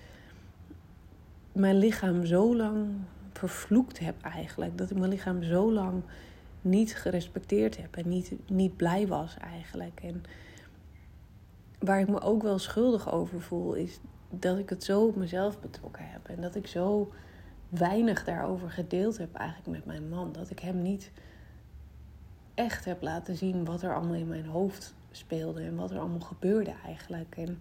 mijn 1.56 1.78
lichaam 1.78 2.26
zo 2.26 2.56
lang 2.56 2.88
vervloekt 3.32 3.98
heb 3.98 4.22
eigenlijk. 4.22 4.78
Dat 4.78 4.90
ik 4.90 4.96
mijn 4.96 5.10
lichaam 5.10 5.42
zo 5.42 5.72
lang 5.72 6.02
niet 6.60 6.96
gerespecteerd 6.96 7.76
heb 7.76 7.96
en 7.96 8.08
niet, 8.08 8.32
niet 8.46 8.76
blij 8.76 9.06
was 9.06 9.36
eigenlijk. 9.36 10.00
En 10.02 10.22
waar 11.78 12.00
ik 12.00 12.08
me 12.08 12.20
ook 12.20 12.42
wel 12.42 12.58
schuldig 12.58 13.12
over 13.12 13.40
voel, 13.40 13.74
is 13.74 14.00
dat 14.30 14.58
ik 14.58 14.68
het 14.68 14.84
zo 14.84 15.06
op 15.06 15.16
mezelf 15.16 15.60
betrokken 15.60 16.08
heb. 16.08 16.28
En 16.28 16.40
dat 16.40 16.54
ik 16.54 16.66
zo 16.66 17.12
weinig 17.68 18.24
daarover 18.24 18.70
gedeeld 18.70 19.18
heb 19.18 19.34
eigenlijk 19.34 19.76
met 19.76 19.84
mijn 19.84 20.08
man. 20.08 20.32
Dat 20.32 20.50
ik 20.50 20.58
hem 20.58 20.82
niet 20.82 21.10
echt 22.54 22.84
heb 22.84 23.02
laten 23.02 23.36
zien 23.36 23.64
wat 23.64 23.82
er 23.82 23.94
allemaal 23.94 24.14
in 24.14 24.28
mijn 24.28 24.46
hoofd 24.46 24.94
speelde 25.10 25.62
en 25.62 25.76
wat 25.76 25.90
er 25.90 25.98
allemaal 25.98 26.20
gebeurde 26.20 26.74
eigenlijk. 26.84 27.36
En 27.36 27.58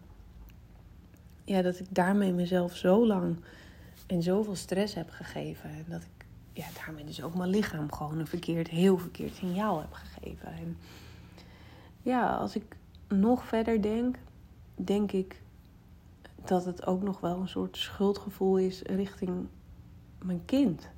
ja, 1.43 1.61
dat 1.61 1.79
ik 1.79 1.87
daarmee 1.89 2.33
mezelf 2.33 2.75
zo 2.75 3.07
lang 3.07 3.37
en 4.05 4.23
zoveel 4.23 4.55
stress 4.55 4.93
heb 4.93 5.09
gegeven. 5.09 5.69
En 5.69 5.85
dat 5.87 6.01
ik 6.01 6.25
ja, 6.53 6.65
daarmee 6.85 7.03
dus 7.03 7.23
ook 7.23 7.35
mijn 7.35 7.49
lichaam 7.49 7.91
gewoon 7.91 8.19
een 8.19 8.27
verkeerd, 8.27 8.67
heel 8.67 8.97
verkeerd 8.97 9.35
signaal 9.35 9.79
heb 9.79 9.93
gegeven. 9.93 10.47
En 10.47 10.77
ja, 12.01 12.35
als 12.35 12.55
ik 12.55 12.75
nog 13.07 13.45
verder 13.45 13.81
denk, 13.81 14.17
denk 14.75 15.11
ik 15.11 15.41
dat 16.45 16.65
het 16.65 16.85
ook 16.85 17.01
nog 17.01 17.19
wel 17.19 17.39
een 17.39 17.47
soort 17.47 17.77
schuldgevoel 17.77 18.57
is 18.57 18.81
richting 18.81 19.47
mijn 20.21 20.45
kind. 20.45 20.89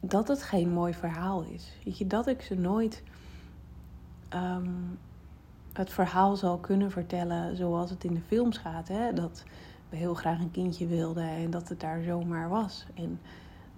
Dat 0.00 0.28
het 0.28 0.42
geen 0.42 0.70
mooi 0.70 0.94
verhaal 0.94 1.42
is. 1.42 1.72
Weet 1.84 1.98
je, 1.98 2.06
dat 2.06 2.26
ik 2.26 2.42
ze 2.42 2.54
nooit 2.54 3.02
ehm, 4.28 4.70
het 5.72 5.90
verhaal 5.90 6.36
zal 6.36 6.58
kunnen 6.58 6.90
vertellen 6.90 7.56
zoals 7.56 7.90
het 7.90 8.04
in 8.04 8.14
de 8.14 8.20
films 8.20 8.58
gaat. 8.58 8.88
Hè? 8.88 9.12
Dat 9.12 9.44
heel 9.96 10.14
graag 10.14 10.40
een 10.40 10.50
kindje 10.50 10.86
wilden 10.86 11.28
en 11.28 11.50
dat 11.50 11.68
het 11.68 11.80
daar 11.80 12.02
zomaar 12.02 12.48
was. 12.48 12.86
En 12.94 13.20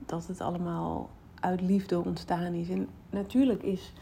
dat 0.06 0.26
het 0.26 0.40
allemaal 0.40 1.10
uit 1.40 1.60
liefde 1.60 2.04
ontstaan 2.04 2.52
is. 2.52 2.68
En 2.68 2.88
natuurlijk 3.10 3.62
is, 3.62 3.92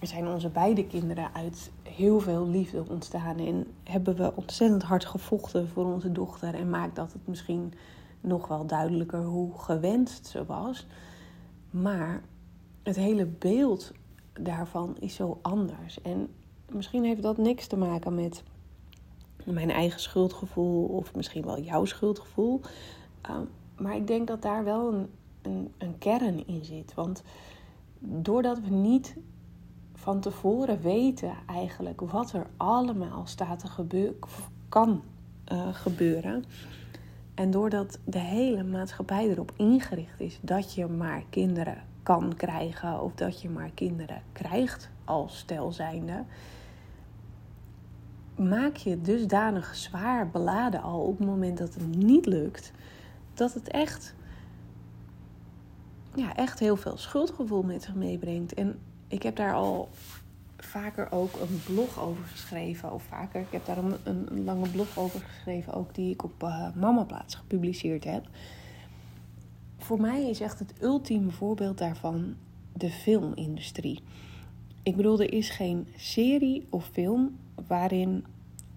zijn 0.00 0.28
onze 0.28 0.48
beide 0.48 0.86
kinderen 0.86 1.34
uit 1.34 1.70
heel 1.82 2.20
veel 2.20 2.48
liefde 2.48 2.84
ontstaan. 2.88 3.38
En 3.38 3.66
hebben 3.84 4.16
we 4.16 4.32
ontzettend 4.36 4.82
hard 4.82 5.04
gevochten 5.04 5.68
voor 5.68 5.84
onze 5.84 6.12
dochter. 6.12 6.54
En 6.54 6.70
maakt 6.70 6.96
dat 6.96 7.12
het 7.12 7.26
misschien 7.26 7.72
nog 8.20 8.48
wel 8.48 8.66
duidelijker 8.66 9.24
hoe 9.24 9.58
gewenst 9.58 10.26
ze 10.26 10.44
was. 10.44 10.86
Maar 11.70 12.22
het 12.82 12.96
hele 12.96 13.26
beeld 13.26 13.92
daarvan 14.32 14.96
is 14.98 15.14
zo 15.14 15.38
anders. 15.42 16.02
En 16.02 16.28
misschien 16.72 17.04
heeft 17.04 17.22
dat 17.22 17.36
niks 17.36 17.66
te 17.66 17.76
maken 17.76 18.14
met 18.14 18.42
mijn 19.46 19.70
eigen 19.70 20.00
schuldgevoel 20.00 20.86
of 20.86 21.14
misschien 21.14 21.44
wel 21.44 21.60
jouw 21.60 21.84
schuldgevoel. 21.84 22.60
Ehm, 23.20 23.44
maar 23.76 23.96
ik 23.96 24.06
denk 24.06 24.26
dat 24.26 24.42
daar 24.42 24.64
wel 24.64 24.92
een, 24.92 25.08
een, 25.42 25.72
een 25.78 25.98
kern 25.98 26.46
in 26.46 26.64
zit. 26.64 26.94
Want 26.94 27.22
doordat 27.98 28.60
we 28.60 28.70
niet 28.70 29.16
van 29.94 30.20
tevoren 30.20 30.80
weten 30.80 31.32
eigenlijk 31.46 32.00
wat 32.00 32.32
er 32.32 32.46
allemaal 32.56 33.26
staat 33.26 33.58
te 33.58 33.66
gebeuren, 33.66 34.16
kan 34.68 35.02
uh, 35.52 35.74
gebeuren. 35.74 36.44
En 37.34 37.50
doordat 37.50 37.98
de 38.04 38.18
hele 38.18 38.62
maatschappij 38.62 39.28
erop 39.28 39.52
ingericht 39.56 40.20
is 40.20 40.38
dat 40.42 40.74
je 40.74 40.86
maar 40.86 41.22
kinderen 41.30 41.82
kan 42.02 42.36
krijgen 42.36 43.02
of 43.02 43.14
dat 43.14 43.40
je 43.40 43.48
maar 43.48 43.70
kinderen 43.74 44.22
krijgt 44.32 44.90
als 45.04 45.38
stel 45.38 45.72
zijnde, 45.72 46.24
maak 48.36 48.76
je 48.76 49.00
dusdanig 49.00 49.74
zwaar 49.74 50.30
beladen 50.30 50.82
al 50.82 51.00
op 51.00 51.18
het 51.18 51.26
moment 51.26 51.58
dat 51.58 51.74
het 51.74 51.96
niet 51.96 52.26
lukt, 52.26 52.72
dat 53.34 53.54
het 53.54 53.68
echt, 53.68 54.14
ja, 56.14 56.34
echt 56.34 56.58
heel 56.58 56.76
veel 56.76 56.96
schuldgevoel 56.96 57.62
met 57.62 57.82
zich 57.82 57.94
meebrengt. 57.94 58.54
En 58.54 58.78
ik 59.08 59.22
heb 59.22 59.36
daar 59.36 59.54
al 59.54 59.88
vaker 60.56 61.12
ook 61.12 61.34
een 61.34 61.60
blog 61.66 62.00
over 62.00 62.24
geschreven. 62.24 62.92
Of 62.92 63.02
vaker, 63.02 63.40
ik 63.40 63.50
heb 63.50 63.66
daar 63.66 63.78
een, 63.78 63.94
een, 64.02 64.44
lange 64.44 64.68
blog 64.68 64.98
over 64.98 65.20
geschreven, 65.20 65.74
ook 65.74 65.94
die 65.94 66.12
ik 66.12 66.24
op 66.24 66.42
uh, 66.42 66.74
Mama 66.74 67.04
Plaats 67.04 67.34
gepubliceerd 67.34 68.04
heb. 68.04 68.28
Voor 69.78 70.00
mij 70.00 70.28
is 70.30 70.40
echt 70.40 70.58
het 70.58 70.72
ultieme 70.82 71.30
voorbeeld 71.30 71.78
daarvan 71.78 72.36
de 72.72 72.90
filmindustrie. 72.90 74.02
Ik 74.82 74.96
bedoel, 74.96 75.20
er 75.20 75.32
is 75.32 75.50
geen 75.50 75.86
serie 75.96 76.66
of 76.70 76.88
film 76.92 77.36
waarin 77.66 78.24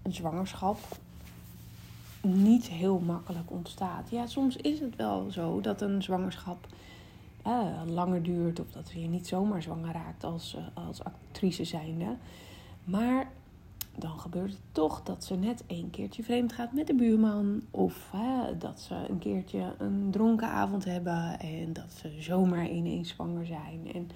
een 0.02 0.14
zwangerschap 0.14 0.78
niet 2.22 2.68
heel 2.68 2.98
makkelijk 2.98 3.50
ontstaat. 3.50 4.10
Ja, 4.10 4.26
soms 4.26 4.56
is 4.56 4.80
het 4.80 4.96
wel 4.96 5.30
zo 5.30 5.60
dat 5.60 5.80
een 5.80 6.02
zwangerschap 6.02 6.66
uh, 7.46 7.66
langer 7.86 8.22
duurt 8.22 8.60
of 8.60 8.70
dat 8.70 8.90
je 8.90 8.98
niet 9.08 9.26
zomaar 9.26 9.62
zwanger 9.62 9.92
raakt 9.92 10.24
als, 10.24 10.56
uh, 10.58 10.86
als 10.86 11.04
actrice 11.04 11.64
zijnde. 11.64 12.16
Maar 12.84 13.30
dan 13.96 14.18
gebeurt 14.18 14.50
het 14.50 14.60
toch 14.72 15.02
dat 15.02 15.24
ze 15.24 15.34
net 15.34 15.64
een 15.66 15.90
keertje 15.90 16.22
vreemd 16.22 16.52
gaat 16.52 16.72
met 16.72 16.86
de 16.86 16.94
buurman. 16.94 17.62
Of 17.70 18.10
dat 18.58 18.80
ze 18.80 18.94
een 19.08 19.18
keertje 19.18 19.74
een 19.78 20.08
dronken 20.10 20.48
avond 20.48 20.84
hebben 20.84 21.38
en 21.40 21.72
dat 21.72 21.92
ze 22.00 22.16
zomaar 22.18 22.68
ineens 22.68 23.08
zwanger 23.08 23.46
zijn. 23.46 24.08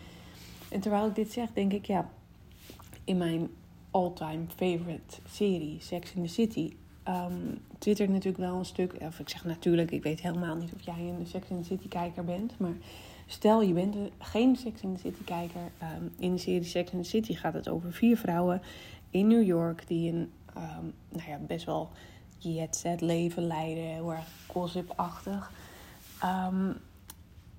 En 0.70 0.80
terwijl 0.80 1.06
ik 1.06 1.14
dit 1.14 1.32
zeg, 1.32 1.48
denk 1.52 1.72
ik, 1.72 1.84
ja, 1.84 2.08
in 3.04 3.16
mijn 3.16 3.48
all-time 3.94 4.46
favorite 4.56 5.20
serie, 5.28 5.76
Sex 5.80 6.14
in 6.14 6.22
the 6.22 6.28
City, 6.28 6.76
um, 7.08 7.58
twittert 7.78 8.08
natuurlijk 8.08 8.44
wel 8.44 8.58
een 8.58 8.64
stuk. 8.64 8.94
Of 9.00 9.18
ik 9.18 9.28
zeg 9.28 9.44
natuurlijk, 9.44 9.90
ik 9.90 10.02
weet 10.02 10.20
helemaal 10.20 10.56
niet 10.56 10.72
of 10.72 10.80
jij 10.80 11.14
een 11.18 11.26
Sex 11.26 11.48
in 11.48 11.60
the 11.60 11.64
City 11.64 11.88
kijker 11.88 12.24
bent. 12.24 12.58
Maar 12.58 12.74
stel 13.26 13.62
je 13.62 13.72
bent 13.72 13.96
geen 14.18 14.56
Sex 14.56 14.80
in 14.80 14.94
the 14.94 15.00
City 15.00 15.24
kijker. 15.24 15.72
Um, 15.82 16.12
in 16.18 16.32
de 16.32 16.38
serie 16.38 16.64
Sex 16.64 16.92
in 16.92 17.02
the 17.02 17.08
City 17.08 17.34
gaat 17.34 17.54
het 17.54 17.68
over 17.68 17.92
vier 17.92 18.16
vrouwen 18.16 18.62
in 19.10 19.26
New 19.26 19.46
York 19.46 19.88
die 19.88 20.12
een 20.12 20.30
um, 20.56 20.92
nou 21.08 21.30
ja, 21.30 21.38
best 21.46 21.64
wel 21.66 21.90
jet 22.38 22.76
set 22.76 23.00
leven 23.00 23.46
leiden. 23.46 23.84
Heel 23.84 24.12
erg 24.12 24.26
gossipachtig. 24.46 25.52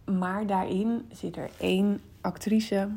Maar 0.05 0.47
daarin 0.47 1.05
zit 1.11 1.37
er 1.37 1.49
één 1.59 2.01
actrice 2.21 2.89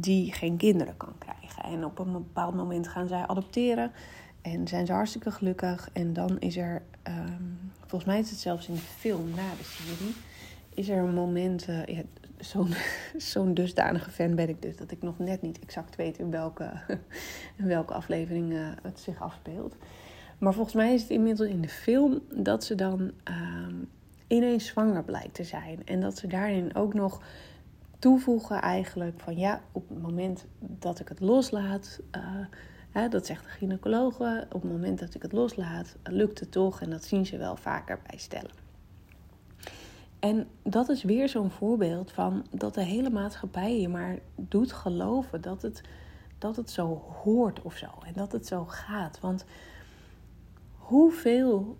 die 0.00 0.32
geen 0.32 0.56
kinderen 0.56 0.96
kan 0.96 1.12
krijgen. 1.18 1.62
En 1.62 1.84
op 1.84 1.98
een 1.98 2.12
bepaald 2.12 2.54
moment 2.54 2.88
gaan 2.88 3.08
zij 3.08 3.26
adopteren. 3.26 3.92
En 4.42 4.68
zijn 4.68 4.86
ze 4.86 4.92
hartstikke 4.92 5.30
gelukkig. 5.30 5.88
En 5.92 6.12
dan 6.12 6.38
is 6.38 6.56
er, 6.56 6.82
um, 7.08 7.58
volgens 7.80 8.04
mij 8.04 8.18
is 8.18 8.30
het 8.30 8.38
zelfs 8.38 8.68
in 8.68 8.74
de 8.74 8.80
film 8.80 9.28
na 9.28 9.50
de 9.58 9.64
serie, 9.64 10.14
is 10.74 10.88
er 10.88 10.98
een 10.98 11.14
moment. 11.14 11.68
Uh, 11.68 11.84
ja, 11.84 12.02
Zo'n 12.38 12.74
zo'n 13.16 13.54
dusdanige 13.54 14.10
fan 14.10 14.34
ben 14.34 14.48
ik 14.48 14.62
dus 14.62 14.76
dat 14.76 14.90
ik 14.90 15.02
nog 15.02 15.18
net 15.18 15.42
niet 15.42 15.58
exact 15.58 15.96
weet 15.96 16.18
in 16.18 16.30
welke, 16.30 16.72
welke 17.56 17.94
aflevering 17.94 18.52
uh, 18.52 18.68
het 18.82 19.00
zich 19.00 19.22
afspeelt. 19.22 19.76
Maar 20.38 20.52
volgens 20.52 20.74
mij 20.74 20.94
is 20.94 21.02
het 21.02 21.10
inmiddels 21.10 21.48
in 21.48 21.60
de 21.60 21.68
film 21.68 22.20
dat 22.34 22.64
ze 22.64 22.74
dan 22.74 23.00
um, 23.00 23.88
ineens 24.26 24.66
zwanger 24.66 25.04
blijkt 25.04 25.34
te 25.34 25.44
zijn. 25.44 25.82
En 25.84 26.00
dat 26.00 26.18
ze 26.18 26.26
daarin 26.26 26.74
ook 26.74 26.94
nog 26.94 27.22
toevoegen 27.98 28.60
eigenlijk 28.60 29.20
van 29.20 29.36
ja, 29.36 29.60
op 29.72 29.88
het 29.88 30.02
moment 30.02 30.46
dat 30.58 31.00
ik 31.00 31.08
het 31.08 31.20
loslaat, 31.20 32.00
uh, 32.16 32.22
hè, 32.90 33.08
dat 33.08 33.26
zegt 33.26 33.44
de 33.44 33.50
gynaecologe, 33.50 34.46
op 34.52 34.62
het 34.62 34.70
moment 34.70 34.98
dat 34.98 35.14
ik 35.14 35.22
het 35.22 35.32
loslaat, 35.32 35.96
lukt 36.02 36.40
het 36.40 36.52
toch 36.52 36.80
en 36.80 36.90
dat 36.90 37.04
zien 37.04 37.26
ze 37.26 37.36
wel 37.36 37.56
vaker 37.56 38.00
bij 38.06 38.18
stellen. 38.18 38.64
En 40.18 40.48
dat 40.62 40.88
is 40.88 41.02
weer 41.02 41.28
zo'n 41.28 41.50
voorbeeld 41.50 42.12
van 42.12 42.46
dat 42.50 42.74
de 42.74 42.82
hele 42.82 43.10
maatschappij 43.10 43.80
je 43.80 43.88
maar 43.88 44.18
doet 44.34 44.72
geloven 44.72 45.40
dat 45.40 45.62
het, 45.62 45.80
dat 46.38 46.56
het 46.56 46.70
zo 46.70 47.02
hoort 47.22 47.62
of 47.62 47.76
zo 47.76 47.88
en 48.06 48.12
dat 48.14 48.32
het 48.32 48.46
zo 48.46 48.64
gaat. 48.64 49.20
Want 49.20 49.44
hoeveel 50.76 51.76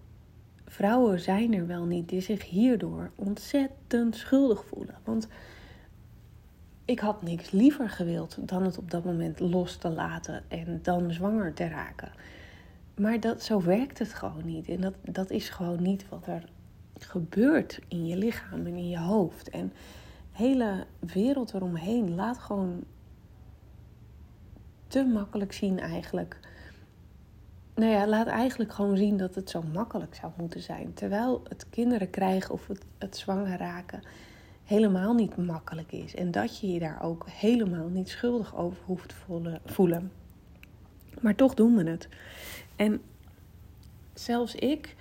vrouwen 0.67 1.21
zijn 1.21 1.55
er 1.55 1.67
wel 1.67 1.85
niet 1.85 2.09
die 2.09 2.21
zich 2.21 2.45
hierdoor 2.45 3.11
ontzettend 3.15 4.17
schuldig 4.17 4.65
voelen? 4.65 4.99
Want 5.05 5.29
ik 6.87 6.99
had 6.99 7.23
niks 7.23 7.51
liever 7.51 7.91
gewild 7.91 8.37
dan 8.41 8.65
het 8.65 8.79
op 8.79 8.91
dat 8.91 9.05
moment 9.05 9.41
los 9.41 9.77
te 9.77 9.91
laten 9.91 10.43
en 10.49 10.81
dan 10.83 11.13
zwanger 11.13 11.53
te 11.53 11.69
raken. 11.69 12.13
Maar 12.95 13.21
dat, 13.21 13.43
zo 13.43 13.63
werkt 13.63 13.99
het 13.99 14.15
gewoon 14.15 14.45
niet. 14.45 14.69
En 14.69 14.81
dat, 14.81 14.95
dat 15.03 15.31
is 15.31 15.49
gewoon 15.49 15.83
niet 15.83 16.09
wat 16.09 16.27
er 16.27 16.49
gebeurt 16.99 17.81
in 17.89 18.07
je 18.07 18.17
lichaam 18.17 18.67
en 18.67 18.77
in 18.77 18.89
je 18.89 18.99
hoofd. 18.99 19.51
En 19.51 19.73
de 20.33 20.45
hele 20.45 20.87
wereld 20.99 21.55
eromheen 21.55 22.15
laat 22.15 22.39
gewoon 22.39 22.85
te 24.87 25.05
makkelijk 25.05 25.53
zien 25.53 25.79
eigenlijk. 25.79 26.39
Nou 27.75 27.91
ja, 27.91 28.07
laat 28.07 28.27
eigenlijk 28.27 28.73
gewoon 28.73 28.97
zien 28.97 29.17
dat 29.17 29.35
het 29.35 29.51
zo 29.51 29.63
makkelijk 29.73 30.15
zou 30.15 30.33
moeten 30.37 30.63
zijn. 30.63 30.95
Terwijl 30.95 31.43
het 31.49 31.69
kinderen 31.71 32.11
krijgen 32.11 32.55
of 32.55 32.67
het, 32.67 32.85
het 32.99 33.17
zwanger 33.17 33.59
raken 33.59 34.03
helemaal 34.67 35.15
niet 35.15 35.37
makkelijk 35.37 35.93
is. 35.93 36.15
En 36.15 36.31
dat 36.31 36.61
je 36.61 36.73
je 36.73 36.79
daar 36.79 37.03
ook 37.03 37.27
helemaal 37.31 37.89
niet 37.89 38.09
schuldig 38.09 38.57
over 38.57 38.79
hoeft 38.85 39.15
voelen. 39.65 40.13
Maar 41.21 41.35
toch 41.35 41.55
doen 41.55 41.77
we 41.77 41.91
het. 41.91 42.09
En 42.77 43.01
zelfs 44.15 44.55
ik, 44.55 44.97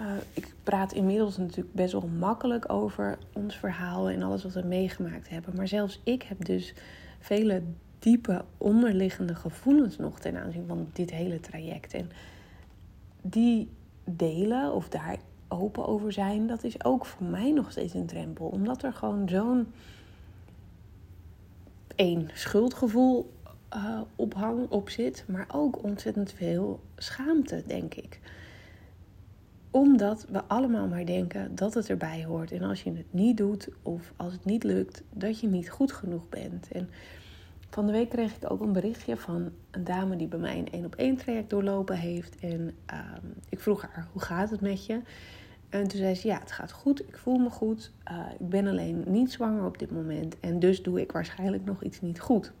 uh, 0.00 0.12
ik 0.32 0.54
praat 0.62 0.92
inmiddels 0.92 1.36
natuurlijk 1.36 1.74
best 1.74 1.92
wel 1.92 2.08
makkelijk 2.18 2.72
over 2.72 3.18
ons 3.32 3.56
verhaal 3.56 4.10
en 4.10 4.22
alles 4.22 4.42
wat 4.42 4.52
we 4.52 4.62
meegemaakt 4.62 5.28
hebben. 5.28 5.56
Maar 5.56 5.68
zelfs 5.68 6.00
ik 6.04 6.22
heb 6.22 6.44
dus 6.44 6.74
vele 7.18 7.62
diepe 7.98 8.44
onderliggende 8.58 9.34
gevoelens 9.34 9.98
nog 9.98 10.20
ten 10.20 10.36
aanzien 10.36 10.66
van 10.66 10.88
dit 10.92 11.10
hele 11.10 11.40
traject. 11.40 11.94
En 11.94 12.10
die 13.22 13.68
delen 14.04 14.72
of 14.72 14.88
daar 14.88 15.16
open 15.52 15.86
over 15.86 16.12
zijn, 16.12 16.46
dat 16.46 16.64
is 16.64 16.84
ook 16.84 17.06
voor 17.06 17.26
mij 17.26 17.52
nog 17.52 17.70
steeds 17.70 17.94
een 17.94 18.06
drempel. 18.06 18.46
Omdat 18.46 18.82
er 18.82 18.92
gewoon 18.92 19.28
zo'n 19.28 19.66
één 21.96 22.30
schuldgevoel 22.34 23.32
uh, 23.76 24.00
ophang, 24.16 24.70
op 24.70 24.88
zit, 24.88 25.24
maar 25.28 25.46
ook 25.52 25.82
ontzettend 25.82 26.32
veel 26.32 26.80
schaamte, 26.96 27.62
denk 27.66 27.94
ik. 27.94 28.20
Omdat 29.70 30.26
we 30.30 30.44
allemaal 30.44 30.86
maar 30.86 31.06
denken 31.06 31.54
dat 31.54 31.74
het 31.74 31.90
erbij 31.90 32.24
hoort. 32.24 32.52
En 32.52 32.62
als 32.62 32.82
je 32.82 32.92
het 32.92 33.12
niet 33.12 33.36
doet 33.36 33.68
of 33.82 34.12
als 34.16 34.32
het 34.32 34.44
niet 34.44 34.64
lukt, 34.64 35.02
dat 35.10 35.40
je 35.40 35.46
niet 35.46 35.70
goed 35.70 35.92
genoeg 35.92 36.28
bent. 36.28 36.68
En 36.72 36.88
van 37.70 37.86
de 37.86 37.92
week 37.92 38.08
kreeg 38.08 38.36
ik 38.36 38.50
ook 38.50 38.60
een 38.60 38.72
berichtje 38.72 39.16
van 39.16 39.50
een 39.70 39.84
dame 39.84 40.16
die 40.16 40.26
bij 40.26 40.38
mij 40.38 40.58
een 40.58 40.70
één 40.70 40.84
op 40.84 40.94
één 40.94 41.16
traject 41.16 41.50
doorlopen 41.50 41.96
heeft. 41.96 42.38
En 42.40 42.60
um, 42.60 43.34
ik 43.48 43.60
vroeg 43.60 43.82
haar, 43.82 44.08
hoe 44.12 44.22
gaat 44.22 44.50
het 44.50 44.60
met 44.60 44.86
je? 44.86 45.00
En 45.72 45.88
toen 45.88 45.98
zei 45.98 46.14
ze, 46.14 46.26
ja, 46.26 46.38
het 46.38 46.52
gaat 46.52 46.72
goed, 46.72 47.08
ik 47.08 47.18
voel 47.18 47.38
me 47.38 47.50
goed. 47.50 47.92
Uh, 48.10 48.26
ik 48.38 48.48
ben 48.48 48.66
alleen 48.66 49.04
niet 49.06 49.32
zwanger 49.32 49.64
op 49.64 49.78
dit 49.78 49.90
moment. 49.90 50.40
En 50.40 50.58
dus 50.58 50.82
doe 50.82 51.00
ik 51.00 51.12
waarschijnlijk 51.12 51.64
nog 51.64 51.82
iets 51.82 52.00
niet 52.00 52.20
goed. 52.20 52.52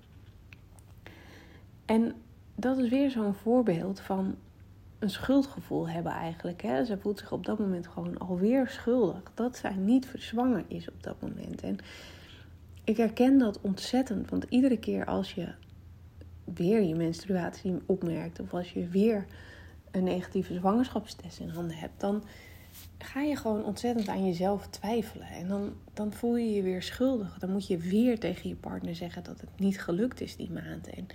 En 1.84 2.14
dat 2.54 2.78
is 2.78 2.88
weer 2.88 3.10
zo'n 3.10 3.34
voorbeeld 3.34 4.00
van 4.00 4.36
een 4.98 5.10
schuldgevoel 5.10 5.88
hebben 5.88 6.12
eigenlijk. 6.12 6.62
Hè? 6.62 6.84
Ze 6.84 6.98
voelt 6.98 7.18
zich 7.18 7.32
op 7.32 7.46
dat 7.46 7.58
moment 7.58 7.86
gewoon 7.86 8.18
alweer 8.18 8.68
schuldig. 8.68 9.22
Dat 9.34 9.56
zij 9.56 9.74
niet 9.74 10.06
verzwanger 10.06 10.64
is 10.68 10.88
op 10.88 11.02
dat 11.02 11.20
moment. 11.20 11.62
En 11.62 11.78
ik 12.84 12.96
herken 12.96 13.38
dat 13.38 13.60
ontzettend. 13.60 14.30
Want 14.30 14.46
iedere 14.48 14.78
keer 14.78 15.04
als 15.04 15.32
je 15.32 15.52
weer 16.44 16.82
je 16.82 16.94
menstruatie 16.94 17.78
opmerkt 17.86 18.40
of 18.40 18.54
als 18.54 18.72
je 18.72 18.88
weer 18.88 19.26
een 19.90 20.04
negatieve 20.04 20.54
zwangerschapstest 20.54 21.40
in 21.40 21.48
handen 21.48 21.76
hebt, 21.76 22.00
dan 22.00 22.24
ga 22.98 23.20
je 23.20 23.36
gewoon 23.36 23.64
ontzettend 23.64 24.08
aan 24.08 24.26
jezelf 24.26 24.66
twijfelen. 24.66 25.26
En 25.26 25.48
dan, 25.48 25.72
dan 25.94 26.12
voel 26.12 26.36
je 26.36 26.52
je 26.52 26.62
weer 26.62 26.82
schuldig. 26.82 27.38
Dan 27.38 27.50
moet 27.50 27.66
je 27.66 27.78
weer 27.78 28.18
tegen 28.18 28.48
je 28.48 28.54
partner 28.54 28.94
zeggen 28.94 29.24
dat 29.24 29.40
het 29.40 29.50
niet 29.56 29.80
gelukt 29.80 30.20
is 30.20 30.36
die 30.36 30.50
maand. 30.50 30.88
En 30.88 31.06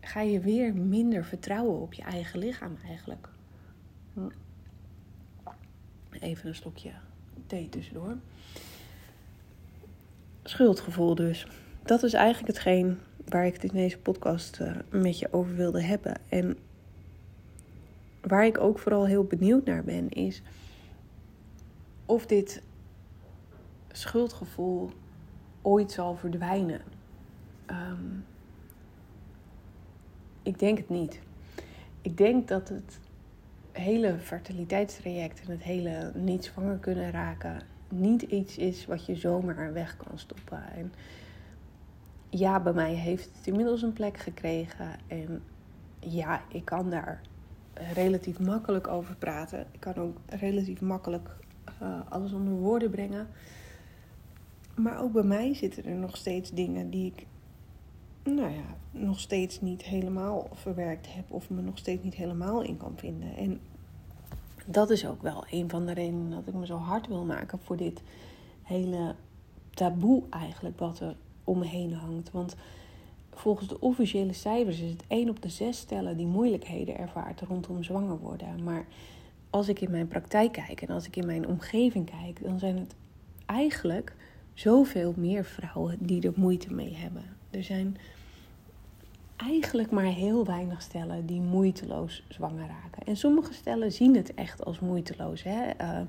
ga 0.00 0.20
je 0.20 0.40
weer 0.40 0.74
minder 0.74 1.24
vertrouwen 1.24 1.80
op 1.80 1.92
je 1.94 2.02
eigen 2.02 2.38
lichaam 2.38 2.76
eigenlijk. 2.86 3.28
Even 6.10 6.48
een 6.48 6.54
slokje 6.54 6.90
thee 7.46 7.68
tussendoor. 7.68 8.16
Schuldgevoel 10.42 11.14
dus. 11.14 11.46
Dat 11.82 12.02
is 12.02 12.12
eigenlijk 12.12 12.54
hetgeen 12.54 12.98
waar 13.28 13.46
ik 13.46 13.52
het 13.52 13.64
in 13.64 13.76
deze 13.76 13.98
podcast 13.98 14.58
uh, 14.60 14.76
met 14.90 15.18
je 15.18 15.32
over 15.32 15.56
wilde 15.56 15.82
hebben. 15.82 16.14
En 16.28 16.56
waar 18.20 18.46
ik 18.46 18.58
ook 18.58 18.78
vooral 18.78 19.06
heel 19.06 19.24
benieuwd 19.24 19.64
naar 19.64 19.84
ben, 19.84 20.08
is 20.08 20.42
of 22.08 22.26
dit 22.26 22.62
schuldgevoel 23.92 24.90
ooit 25.62 25.92
zal 25.92 26.16
verdwijnen. 26.16 26.80
Um, 27.70 28.24
ik 30.42 30.58
denk 30.58 30.78
het 30.78 30.88
niet. 30.88 31.20
Ik 32.02 32.16
denk 32.16 32.48
dat 32.48 32.68
het 32.68 32.98
hele 33.72 34.18
fertiliteitstraject 34.18 35.40
en 35.40 35.50
het 35.50 35.62
hele 35.62 36.12
niet 36.14 36.44
zwanger 36.44 36.76
kunnen 36.76 37.10
raken 37.10 37.62
niet 37.88 38.22
iets 38.22 38.56
is 38.56 38.86
wat 38.86 39.06
je 39.06 39.14
zomaar 39.14 39.72
weg 39.72 39.96
kan 39.96 40.18
stoppen. 40.18 40.62
En 40.72 40.92
ja, 42.28 42.60
bij 42.60 42.72
mij 42.72 42.94
heeft 42.94 43.30
het 43.36 43.46
inmiddels 43.46 43.82
een 43.82 43.92
plek 43.92 44.16
gekregen. 44.16 44.96
En 45.06 45.42
ja, 45.98 46.42
ik 46.48 46.64
kan 46.64 46.90
daar 46.90 47.20
relatief 47.94 48.38
makkelijk 48.38 48.86
over 48.88 49.16
praten. 49.16 49.66
Ik 49.72 49.80
kan 49.80 49.94
ook 49.94 50.16
relatief 50.26 50.80
makkelijk 50.80 51.36
uh, 51.82 52.00
alles 52.08 52.32
onder 52.32 52.52
woorden 52.52 52.90
brengen. 52.90 53.28
Maar 54.74 55.02
ook 55.02 55.12
bij 55.12 55.22
mij 55.22 55.54
zitten 55.54 55.84
er 55.84 55.94
nog 55.94 56.16
steeds 56.16 56.50
dingen 56.50 56.90
die 56.90 57.12
ik, 57.14 57.26
nou 58.22 58.50
ja, 58.50 58.76
nog 58.90 59.20
steeds 59.20 59.60
niet 59.60 59.82
helemaal 59.82 60.48
verwerkt 60.52 61.14
heb 61.14 61.30
of 61.30 61.50
me 61.50 61.62
nog 61.62 61.78
steeds 61.78 62.02
niet 62.02 62.14
helemaal 62.14 62.62
in 62.62 62.76
kan 62.76 62.92
vinden. 62.96 63.36
En 63.36 63.60
dat 64.66 64.90
is 64.90 65.06
ook 65.06 65.22
wel 65.22 65.44
een 65.50 65.70
van 65.70 65.86
de 65.86 65.92
redenen 65.92 66.30
dat 66.30 66.46
ik 66.46 66.54
me 66.54 66.66
zo 66.66 66.76
hard 66.76 67.06
wil 67.06 67.24
maken 67.24 67.58
voor 67.58 67.76
dit 67.76 68.02
hele 68.62 69.14
taboe 69.70 70.22
eigenlijk 70.30 70.78
wat 70.78 71.00
er 71.00 71.16
om 71.44 71.58
me 71.58 71.66
heen 71.66 71.92
hangt. 71.92 72.30
Want 72.30 72.56
volgens 73.32 73.68
de 73.68 73.80
officiële 73.80 74.32
cijfers 74.32 74.80
is 74.80 74.90
het 74.90 75.04
1 75.06 75.28
op 75.28 75.42
de 75.42 75.48
6 75.48 75.78
stellen 75.78 76.16
die 76.16 76.26
moeilijkheden 76.26 76.98
ervaart 76.98 77.40
rondom 77.40 77.82
zwanger 77.82 78.18
worden. 78.18 78.64
Maar 78.64 78.86
als 79.50 79.68
ik 79.68 79.80
in 79.80 79.90
mijn 79.90 80.08
praktijk 80.08 80.52
kijk 80.52 80.82
en 80.82 80.90
als 80.90 81.06
ik 81.06 81.16
in 81.16 81.26
mijn 81.26 81.46
omgeving 81.46 82.10
kijk, 82.10 82.42
dan 82.42 82.58
zijn 82.58 82.76
het 82.76 82.94
eigenlijk 83.46 84.14
zoveel 84.54 85.14
meer 85.16 85.44
vrouwen 85.44 85.96
die 86.00 86.22
er 86.22 86.32
moeite 86.36 86.72
mee 86.72 86.94
hebben. 86.94 87.22
Er 87.50 87.62
zijn 87.62 87.96
eigenlijk 89.36 89.90
maar 89.90 90.04
heel 90.04 90.44
weinig 90.44 90.82
stellen 90.82 91.26
die 91.26 91.40
moeiteloos 91.40 92.24
zwanger 92.28 92.66
raken. 92.66 93.06
En 93.06 93.16
sommige 93.16 93.52
stellen 93.52 93.92
zien 93.92 94.16
het 94.16 94.34
echt 94.34 94.64
als 94.64 94.80
moeiteloos. 94.80 95.42
Hè? 95.42 95.70
Uh, 95.80 96.00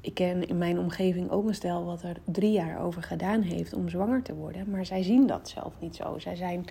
ik 0.00 0.14
ken 0.14 0.48
in 0.48 0.58
mijn 0.58 0.78
omgeving 0.78 1.30
ook 1.30 1.48
een 1.48 1.54
stel 1.54 1.84
wat 1.84 2.02
er 2.02 2.16
drie 2.24 2.52
jaar 2.52 2.80
over 2.80 3.02
gedaan 3.02 3.40
heeft 3.40 3.72
om 3.74 3.88
zwanger 3.88 4.22
te 4.22 4.34
worden. 4.34 4.70
Maar 4.70 4.86
zij 4.86 5.02
zien 5.02 5.26
dat 5.26 5.48
zelf 5.48 5.72
niet 5.78 5.96
zo. 5.96 6.18
Zij 6.18 6.36
zijn 6.36 6.64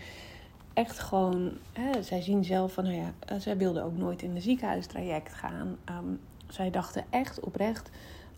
echt 0.76 1.00
gewoon, 1.00 1.52
hè, 1.74 2.04
zij 2.04 2.22
zien 2.22 2.44
zelf 2.44 2.74
van, 2.74 2.84
nou 2.84 2.96
ja, 2.96 3.14
eh, 3.20 3.38
zij 3.40 3.58
wilden 3.58 3.84
ook 3.84 3.98
nooit 3.98 4.22
in 4.22 4.34
de 4.34 4.42
ziekenhuistraject 4.42 5.34
gaan. 5.34 5.78
Ehm, 5.86 6.14
zij 6.48 6.70
dachten 6.70 7.06
echt 7.10 7.40
oprecht, 7.40 7.90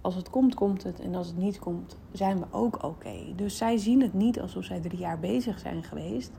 als 0.02 0.16
het 0.16 0.30
komt, 0.30 0.56
komt 0.56 0.84
het. 0.84 1.00
En 1.00 1.16
als 1.16 1.28
het 1.28 1.38
niet 1.38 1.60
komt, 1.60 1.98
zijn 2.12 2.40
we 2.40 2.46
ook 2.52 2.84
oké. 2.84 3.36
Dus 3.36 3.58
zij 3.58 3.78
zien 3.78 4.02
het 4.02 4.14
niet 4.14 4.40
alsof 4.40 4.64
zij 4.64 4.80
drie 4.80 5.00
jaar 5.00 5.20
bezig 5.20 5.60
zijn 5.60 5.84
geweest. 5.84 6.32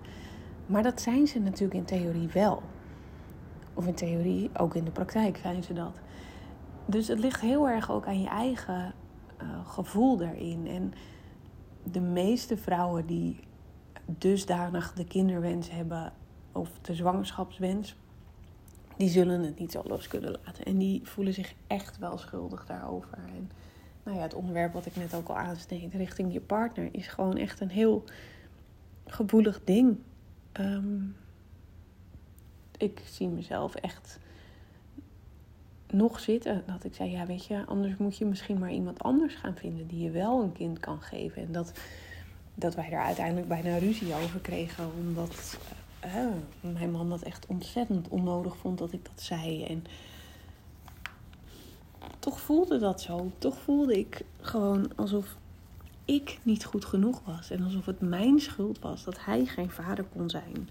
Maar 0.67 0.83
dat 0.83 1.01
zijn 1.01 1.27
ze 1.27 1.39
natuurlijk 1.39 1.75
in 1.75 1.85
theorie 1.85 2.29
wel. 2.29 2.63
Of 3.75 3.87
in 3.87 3.95
theorie, 3.95 4.51
ook 4.57 4.75
in 4.75 4.85
de 4.85 4.91
praktijk 4.91 5.37
zijn 5.37 5.63
ze 5.63 5.73
dat. 5.73 6.01
Dus 6.87 7.09
het 7.09 7.19
ligt 7.19 7.41
heel 7.41 7.69
erg 7.69 7.91
ook 7.91 8.07
aan 8.07 8.21
je 8.21 8.29
eigen 8.29 8.95
uh, 9.43 9.49
gevoel 9.67 10.17
daarin. 10.17 10.67
En 10.67 10.93
de 11.83 12.01
meeste 12.01 12.57
vrouwen 12.57 13.07
die 13.07 13.41
dusdanig 14.19 14.93
de 14.93 15.05
kinderwens 15.05 15.71
hebben 15.71 16.13
of 16.53 16.71
de 16.83 16.95
zwangerschapswens, 16.95 17.97
die 18.97 19.09
zullen 19.09 19.43
het 19.43 19.59
niet 19.59 19.73
zo 19.73 19.83
los 19.87 20.09
kunnen 20.09 20.31
laten. 20.45 20.65
En 20.65 20.79
die 20.79 21.01
voelen 21.05 21.35
zich 21.35 21.55
echt 21.67 21.99
wel 21.99 22.19
schuldig 22.19 22.67
daarover. 22.67 23.19
En 23.27 23.51
nou 24.03 24.17
ja, 24.17 24.23
het 24.23 24.35
onderwerp 24.35 24.73
wat 24.73 24.87
ik 24.87 24.97
net 24.97 25.15
ook 25.15 25.29
al 25.29 25.37
aansneed, 25.37 25.95
richting 25.95 26.33
je 26.33 26.41
partner, 26.41 26.89
is 26.93 27.07
gewoon 27.07 27.37
echt 27.37 27.61
een 27.61 27.71
heel 27.71 28.05
gevoelig 29.07 29.61
ding. 29.65 29.99
Ehm, 30.53 31.01
ik 32.77 33.03
zie 33.05 33.29
mezelf 33.29 33.75
echt 33.75 34.19
nog 35.91 36.21
zitten. 36.21 36.63
Dat 36.67 36.85
ik 36.85 36.95
zei, 36.95 37.11
ja 37.11 37.27
weet 37.27 37.45
je, 37.45 37.67
anders 37.67 37.97
moet 37.97 38.17
je 38.17 38.25
misschien 38.25 38.59
maar 38.59 38.73
iemand 38.73 39.03
anders 39.03 39.35
gaan 39.35 39.57
vinden 39.57 39.87
die 39.87 40.03
je 40.03 40.11
wel 40.11 40.43
een 40.43 40.53
kind 40.53 40.79
kan 40.79 41.01
geven. 41.01 41.43
En 41.43 41.53
dat, 41.53 41.73
dat 42.59 42.75
wij 42.75 42.91
daar 42.91 43.05
uiteindelijk 43.05 43.49
bijna 43.49 43.77
ruzie 43.77 44.15
over 44.15 44.41
kregen. 44.41 44.91
Omdat 44.99 45.59
uh, 46.05 46.73
mijn 46.75 46.91
man 46.91 47.09
dat 47.09 47.23
echt 47.23 47.47
ontzettend 47.47 48.09
onnodig 48.09 48.57
vond 48.57 48.79
dat 48.79 48.93
ik 48.93 49.05
dat 49.05 49.23
zei. 49.23 49.65
En 49.65 49.85
toch 52.19 52.41
voelde 52.41 52.79
dat 52.79 53.01
zo. 53.01 53.31
Toch 53.39 53.59
voelde 53.59 53.99
ik 53.99 54.25
gewoon 54.41 54.91
alsof 54.97 55.37
ik 56.05 56.39
niet 56.43 56.65
goed 56.65 56.85
genoeg 56.85 57.21
was. 57.25 57.51
En 57.51 57.65
alsof 57.65 57.87
het 57.87 58.01
mijn 58.01 58.41
schuld 58.41 58.79
was 58.79 59.05
dat 59.05 59.25
hij 59.25 59.45
geen 59.45 59.71
vader 59.71 60.05
kon 60.05 60.31
zijn. 60.31 60.69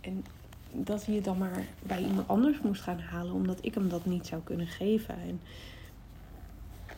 En 0.00 0.24
dat 0.72 1.06
hij 1.06 1.14
het 1.14 1.24
dan 1.24 1.38
maar 1.38 1.66
bij 1.82 2.02
iemand 2.02 2.28
anders 2.28 2.60
moest 2.60 2.82
gaan 2.82 3.00
halen, 3.00 3.32
omdat 3.32 3.58
ik 3.60 3.74
hem 3.74 3.88
dat 3.88 4.04
niet 4.04 4.26
zou 4.26 4.42
kunnen 4.42 4.66
geven. 4.66 5.14
En 5.14 5.40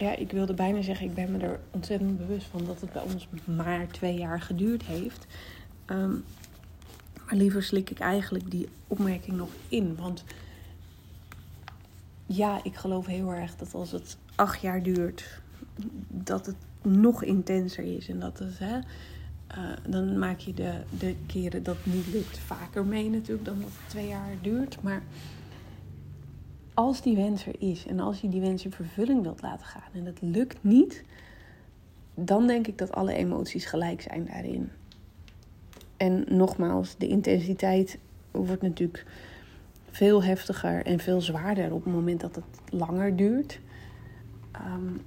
ja, 0.01 0.17
ik 0.17 0.33
wilde 0.33 0.55
bijna 0.55 0.83
zeggen, 0.83 1.07
ik 1.07 1.15
ben 1.15 1.33
me 1.33 1.39
er 1.39 1.61
ontzettend 1.71 2.19
bewust 2.19 2.47
van 2.47 2.65
dat 2.65 2.81
het 2.81 2.93
bij 2.93 3.03
ons 3.03 3.29
maar 3.45 3.87
twee 3.89 4.19
jaar 4.19 4.41
geduurd 4.41 4.83
heeft. 4.83 5.27
Ehm, 5.85 6.13
maar 7.27 7.35
liever 7.35 7.63
slik 7.63 7.91
ik 7.91 7.99
eigenlijk 7.99 8.51
die 8.51 8.69
opmerking 8.87 9.37
nog 9.37 9.49
in. 9.69 9.97
Want 9.97 10.25
ja, 12.27 12.65
ik 12.65 12.75
geloof 12.75 13.07
heel 13.07 13.33
erg 13.33 13.57
dat 13.57 13.75
als 13.75 13.93
het 13.93 14.17
acht 14.35 14.61
jaar 14.61 14.83
duurt, 14.83 15.41
dat 16.09 16.47
het 16.47 16.57
nog 16.83 17.23
intenser 17.23 17.97
is. 17.97 18.09
En 18.09 18.21
dat 18.21 18.39
het, 18.39 18.59
hè, 18.59 18.79
uh, 18.79 19.77
dan 19.89 20.19
maak 20.19 20.39
je 20.39 20.55
de, 20.55 20.73
de 20.99 21.15
keren 21.27 21.63
dat 21.63 21.77
niet 21.83 22.07
lukt 22.07 22.39
vaker 22.39 22.85
mee 22.85 23.11
natuurlijk 23.11 23.45
dan 23.45 23.61
dat 23.61 23.69
het 23.69 23.89
twee 23.89 24.09
jaar 24.09 24.35
duurt. 24.41 24.83
Maar 24.83 25.03
als 26.81 27.03
die 27.03 27.17
wens 27.17 27.47
er 27.47 27.55
is 27.59 27.87
en 27.87 28.01
als 28.01 28.21
je 28.21 28.29
die 28.29 28.41
wens 28.41 28.65
in 28.65 28.73
vervulling 28.73 29.23
wilt 29.23 29.43
laten 29.43 29.67
gaan 29.67 29.93
en 29.93 30.05
het 30.05 30.21
lukt 30.21 30.59
niet, 30.61 31.05
dan 32.15 32.47
denk 32.47 32.67
ik 32.67 32.79
dat 32.79 32.93
alle 32.93 33.13
emoties 33.13 33.65
gelijk 33.65 34.01
zijn 34.01 34.25
daarin. 34.25 34.71
En 35.97 36.25
nogmaals, 36.29 36.97
de 36.97 37.09
intensiteit 37.09 37.99
wordt 38.31 38.63
natuurlijk 38.63 39.07
veel 39.91 40.23
heftiger 40.23 40.87
en 40.87 40.99
veel 40.99 41.21
zwaarder 41.21 41.73
op 41.73 41.85
het 41.85 41.93
moment 41.93 42.21
dat 42.21 42.35
het 42.35 42.73
langer 42.73 43.17
duurt. 43.17 43.61
Um, 44.55 45.01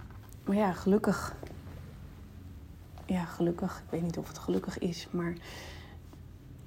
maar 0.46 0.56
ja, 0.56 0.72
gelukkig 0.72 1.36
ja, 3.06 3.24
gelukkig. 3.26 3.78
Ik 3.86 3.92
weet 3.92 4.02
niet 4.02 4.18
of 4.18 4.28
het 4.28 4.38
gelukkig 4.38 4.80
is, 4.80 5.08
maar 5.12 5.34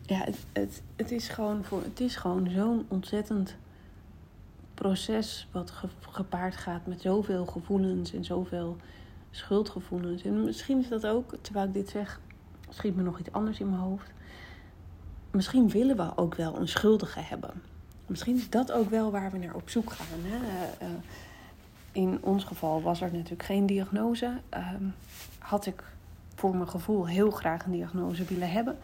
ja, 0.03 0.19
het, 0.25 0.37
het, 0.53 0.83
het 0.97 1.11
is 1.11 1.29
gewoon, 1.29 1.65
voor, 1.65 1.83
het 1.83 2.01
is 2.01 2.17
gewoon 2.17 2.51
zo'n 2.51 2.85
ontzettend 2.89 3.57
proces 4.77 5.49
wat 5.53 5.73
gepaard 6.11 6.57
gaat 6.57 6.87
met 6.87 7.01
zoveel 7.01 7.47
gevoelens 7.47 8.13
en 8.13 8.25
zoveel 8.25 8.77
schuldgevoelens. 9.31 10.23
En 10.23 10.45
misschien 10.45 10.79
is 10.79 10.89
dat 10.89 11.07
ook, 11.07 11.35
terwijl 11.41 11.67
ik 11.67 11.75
dit 11.75 11.89
zeg, 11.89 12.21
schiet 12.69 12.97
me 12.97 13.03
nog 13.03 13.19
iets 13.19 13.33
anders 13.33 13.61
in 13.61 13.71
mijn 13.71 13.83
hoofd. 13.83 14.11
Misschien 15.31 15.69
willen 15.69 15.97
we 15.97 16.17
ook 16.17 16.35
wel 16.35 16.57
een 16.57 16.69
schuldige 16.69 17.21
hebben. 17.21 17.51
Misschien 18.07 18.37
is 18.37 18.51
dat 18.51 18.73
ook 18.73 18.91
wel 18.91 19.11
waar 19.11 19.31
we 19.31 19.39
naar 19.39 19.55
op 19.55 19.71
zoek 19.71 19.93
gaan. 19.93 20.21
Hè? 20.23 20.37
Uh, 20.87 20.93
in 21.93 22.19
ons 22.23 22.45
geval 22.45 22.83
was 22.83 23.01
er 23.01 23.13
natuurlijk 23.13 23.43
geen 23.43 23.67
diagnose. 23.67 24.41
Uh, 24.55 24.69
had 25.39 25.67
ik 25.67 25.83
voor 26.35 26.57
mijn 26.57 26.69
gevoel 26.69 27.07
heel 27.07 27.31
graag 27.31 27.65
een 27.65 27.73
diagnose 27.73 28.25
willen 28.25 28.51
hebben. 28.51 28.79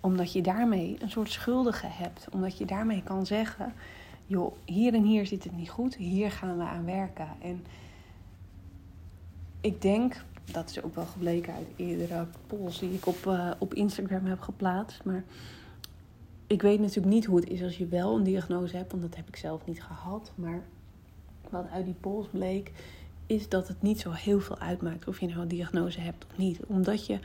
Omdat 0.00 0.32
je 0.32 0.42
daarmee 0.42 0.96
een 1.00 1.10
soort 1.10 1.30
schuldige 1.30 1.86
hebt. 1.86 2.26
Omdat 2.30 2.58
je 2.58 2.66
daarmee 2.66 3.02
kan 3.02 3.26
zeggen: 3.26 3.72
joh, 4.26 4.52
hier 4.64 4.94
en 4.94 5.02
hier 5.02 5.26
zit 5.26 5.44
het 5.44 5.56
niet 5.56 5.70
goed, 5.70 5.96
hier 5.96 6.30
gaan 6.30 6.56
we 6.56 6.64
aan 6.64 6.84
werken. 6.84 7.28
En 7.42 7.64
ik 9.60 9.82
denk, 9.82 10.24
dat 10.52 10.70
is 10.70 10.82
ook 10.82 10.94
wel 10.94 11.06
gebleken 11.06 11.54
uit 11.54 11.66
eerdere 11.76 12.26
polls 12.46 12.78
die 12.78 12.92
ik 12.92 13.06
op, 13.06 13.24
uh, 13.26 13.50
op 13.58 13.74
Instagram 13.74 14.24
heb 14.24 14.40
geplaatst. 14.40 15.04
Maar 15.04 15.24
ik 16.46 16.62
weet 16.62 16.80
natuurlijk 16.80 17.14
niet 17.14 17.24
hoe 17.24 17.40
het 17.40 17.48
is 17.48 17.62
als 17.62 17.76
je 17.76 17.86
wel 17.86 18.16
een 18.16 18.24
diagnose 18.24 18.76
hebt, 18.76 18.90
want 18.90 19.02
dat 19.02 19.16
heb 19.16 19.28
ik 19.28 19.36
zelf 19.36 19.66
niet 19.66 19.82
gehad. 19.82 20.32
Maar 20.34 20.62
wat 21.50 21.66
uit 21.70 21.84
die 21.84 21.94
pols 22.00 22.26
bleek, 22.30 22.72
is 23.26 23.48
dat 23.48 23.68
het 23.68 23.82
niet 23.82 24.00
zo 24.00 24.10
heel 24.10 24.40
veel 24.40 24.58
uitmaakt 24.58 25.08
of 25.08 25.20
je 25.20 25.26
nou 25.26 25.40
een 25.40 25.48
diagnose 25.48 26.00
hebt 26.00 26.26
of 26.30 26.36
niet. 26.36 26.60
Omdat 26.66 27.06
je 27.06 27.18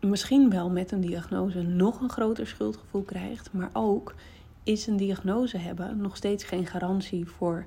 misschien 0.00 0.50
wel 0.50 0.70
met 0.70 0.92
een 0.92 1.00
diagnose 1.00 1.62
nog 1.62 2.00
een 2.00 2.10
groter 2.10 2.46
schuldgevoel 2.46 3.02
krijgt, 3.02 3.52
maar 3.52 3.70
ook 3.72 4.14
is 4.62 4.86
een 4.86 4.96
diagnose 4.96 5.56
hebben 5.56 5.96
nog 5.96 6.16
steeds 6.16 6.44
geen 6.44 6.66
garantie 6.66 7.26
voor 7.26 7.64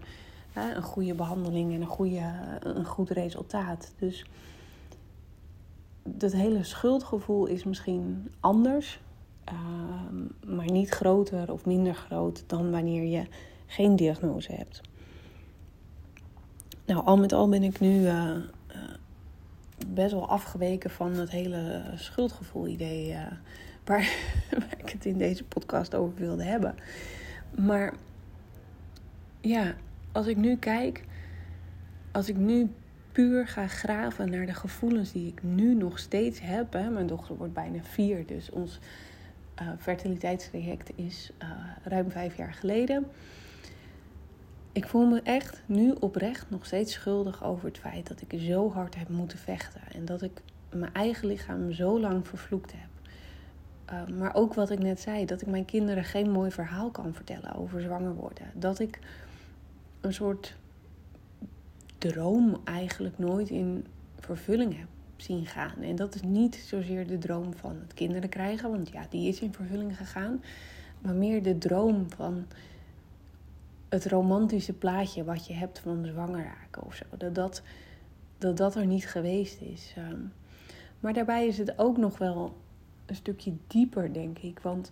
hè, 0.52 0.76
een 0.76 0.84
goede 0.84 1.14
behandeling 1.14 1.74
en 1.74 1.82
een, 1.82 1.88
goede, 1.88 2.32
een 2.60 2.86
goed 2.86 3.10
resultaat. 3.10 3.94
Dus 4.00 4.26
dat 6.04 6.32
hele 6.32 6.64
schuldgevoel 6.64 7.46
is 7.46 7.64
misschien 7.64 8.32
anders, 8.40 9.00
ehm, 9.44 10.56
maar 10.56 10.72
niet 10.72 10.90
groter 10.90 11.52
of 11.52 11.66
minder 11.66 11.96
groot 11.96 12.44
dan 12.48 12.72
wanneer 12.72 13.04
je 13.04 13.26
geen 13.66 13.96
diagnose 13.96 14.52
hebt. 14.52 14.82
Nou, 16.86 17.06
al 17.06 17.18
met 17.18 17.34
al 17.34 17.50
ben 17.50 17.64
ik 17.64 17.80
nu 17.80 18.02
uh, 18.02 18.32
best 19.88 20.12
wel 20.12 20.30
afgeweken 20.30 20.90
van 20.90 21.14
het 21.14 21.30
hele 21.30 21.84
schuldgevoel-idee 21.96 23.12
uh, 23.12 23.20
waar, 23.88 24.10
ik 24.78 24.90
het 24.90 25.06
in 25.06 25.18
deze 25.18 25.44
podcast 25.44 25.96
over 25.96 26.16
wilde 26.16 26.44
hebben. 26.44 26.76
Maar 27.58 27.94
ja, 29.42 29.76
als 30.12 30.28
ik 30.28 30.38
nu 30.38 30.58
kijk, 30.58 31.04
als 32.12 32.30
ik 32.30 32.36
nu 32.36 32.70
puur 33.16 33.48
ga 33.48 33.68
graven 33.68 34.30
naar 34.30 34.46
de 34.46 34.54
gevoelens 34.54 35.12
die 35.12 35.28
ik 35.28 35.44
nu 35.44 35.74
nog 35.74 36.00
steeds 36.00 36.40
heb. 36.42 36.74
Hè. 36.74 36.90
Mijn 36.90 37.08
dochter 37.08 37.36
wordt 37.38 37.54
bijna 37.54 37.84
vier, 37.84 38.26
dus 38.26 38.50
ons 38.50 38.80
uh, 39.62 40.36
is 40.96 41.32
ruim 41.84 42.12
vijf 42.12 42.38
jaar 42.38 42.54
geleden. 42.54 43.06
Ik 44.72 44.88
voel 44.88 45.06
me 45.06 45.22
echt 45.22 45.64
nu 45.66 45.92
oprecht 46.00 46.50
nog 46.50 46.66
steeds 46.66 46.94
schuldig 46.94 47.44
over 47.44 47.66
het 47.66 47.78
feit 47.78 48.08
dat 48.08 48.22
ik 48.22 48.40
zo 48.42 48.72
hard 48.72 48.96
heb 48.96 49.10
moeten 49.10 49.38
vechten. 49.38 49.82
En 49.92 50.06
dat 50.06 50.22
ik 50.22 50.42
mijn 50.70 50.94
eigen 50.94 51.28
lichaam 51.28 51.72
zo 51.72 52.00
lang 52.00 52.28
vervloekt 52.28 52.72
heb. 52.72 52.95
Uh, 53.92 54.18
maar 54.18 54.36
ook 54.36 54.54
wat 54.54 54.70
ik 54.70 54.80
net 54.80 55.00
zei, 55.00 55.26
dat 55.26 55.42
ik 55.42 55.48
mijn 55.48 55.66
kinderen 55.66 56.04
geen 56.04 56.32
mooi 56.32 56.52
verhaal 56.52 56.92
kan 56.92 57.14
vertellen 57.14 57.56
over 57.56 57.82
zwanger 57.82 58.16
worden. 58.16 58.52
Dat 58.54 58.80
ik 58.80 59.00
een 60.02 60.14
soort 60.14 60.56
droom 61.98 62.62
eigenlijk 62.64 63.18
nooit 63.18 63.50
in 63.50 63.86
vervulling 64.20 64.78
heb 64.78 64.88
zien 65.16 65.46
gaan. 65.46 65.82
En 65.82 65.96
dat 65.96 66.16
is 66.16 66.22
niet 66.22 66.56
zozeer 66.56 67.08
de 67.08 67.18
droom 67.18 67.54
van 67.54 67.76
het 67.82 67.94
kinderen 67.94 68.30
krijgen, 68.30 68.70
want 68.70 68.90
ja, 68.90 69.06
die 69.10 69.28
is 69.28 69.40
in 69.40 69.54
vervulling 69.54 69.98
gegaan. 69.98 70.44
Maar 71.02 71.14
meer 71.14 71.44
de 71.44 71.58
droom 71.58 72.10
van 72.10 72.46
het 73.90 74.06
romantische 74.06 74.74
plaatje 74.74 75.24
wat 75.24 75.48
je 75.48 75.54
hebt 75.54 75.80
van 75.80 76.06
zwanger 76.06 76.44
raken 76.44 76.84
of 76.84 76.96
zo. 76.96 77.06
Dat 77.18 77.36
dat, 77.36 77.62
dat, 78.38 78.58
dat 78.58 78.76
er 78.76 78.86
niet 78.86 79.08
geweest 79.08 79.62
is. 79.62 79.94
Ehm. 79.98 80.20
maar 81.00 81.14
daarbij 81.14 81.48
is 81.48 81.58
het 81.58 81.80
ook 81.80 81.98
nog 81.98 82.18
wel 82.18 82.56
een 83.06 83.16
stukje 83.16 83.54
dieper, 83.68 84.14
denk 84.14 84.40
ik. 84.40 84.60
Want 84.60 84.92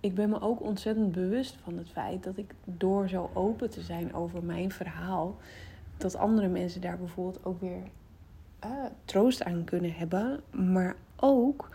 ik 0.00 0.14
ben 0.14 0.30
me 0.30 0.40
ook 0.40 0.62
ontzettend 0.62 1.12
bewust 1.12 1.56
van 1.62 1.76
het 1.76 1.88
feit 1.88 2.24
dat 2.24 2.36
ik 2.36 2.54
door 2.64 3.08
zo 3.08 3.30
open 3.34 3.70
te 3.70 3.80
zijn 3.80 4.14
over 4.14 4.44
mijn 4.44 4.72
verhaal, 4.72 5.36
dat 5.96 6.16
andere 6.16 6.48
mensen 6.48 6.80
daar 6.80 6.98
bijvoorbeeld 6.98 7.44
ook 7.44 7.60
weer 7.60 7.82
uh, 8.64 8.70
troost 9.04 9.44
aan 9.44 9.64
kunnen 9.64 9.92
hebben. 9.92 10.40
Maar 10.50 10.96
ook 11.16 11.68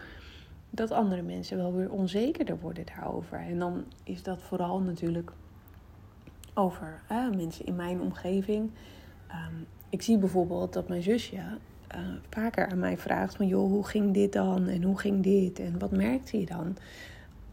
dat 0.69 0.91
andere 0.91 1.21
mensen 1.21 1.57
wel 1.57 1.73
weer 1.73 1.91
onzekerder 1.91 2.59
worden 2.59 2.85
daarover. 2.85 3.39
En 3.39 3.59
dan 3.59 3.83
is 4.03 4.23
dat 4.23 4.41
vooral 4.41 4.79
natuurlijk 4.79 5.31
over 6.53 7.01
mensen 7.35 7.65
in 7.65 7.75
mijn 7.75 8.01
omgeving. 8.01 8.71
Ehm, 9.27 9.53
ik 9.89 10.01
zie 10.01 10.17
bijvoorbeeld 10.17 10.73
dat 10.73 10.87
mijn 10.87 11.03
zusje 11.03 11.41
uh, 11.95 12.01
vaker 12.29 12.67
aan 12.67 12.79
mij 12.79 12.97
vraagt 12.97 13.35
van 13.35 13.47
joh, 13.47 13.69
hoe 13.69 13.85
ging 13.85 14.13
dit 14.13 14.33
dan 14.33 14.67
en 14.67 14.83
hoe 14.83 14.99
ging 14.99 15.23
dit 15.23 15.59
en 15.59 15.79
wat 15.79 15.91
merkte 15.91 16.39
je 16.39 16.45
dan? 16.45 16.77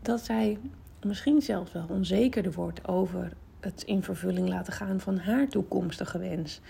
Dat 0.03 0.21
zij 0.21 0.59
misschien 1.05 1.43
zelfs 1.43 1.73
wel 1.73 1.87
onzekerder 1.89 2.53
wordt 2.53 2.89
over 2.89 3.33
het 3.61 3.83
in 3.83 4.03
vervulling 4.03 4.49
laten 4.49 4.73
gaan 4.73 5.01
van 5.01 5.19
haar 5.19 5.49
toekomstige 5.49 6.19
wens. 6.19 6.61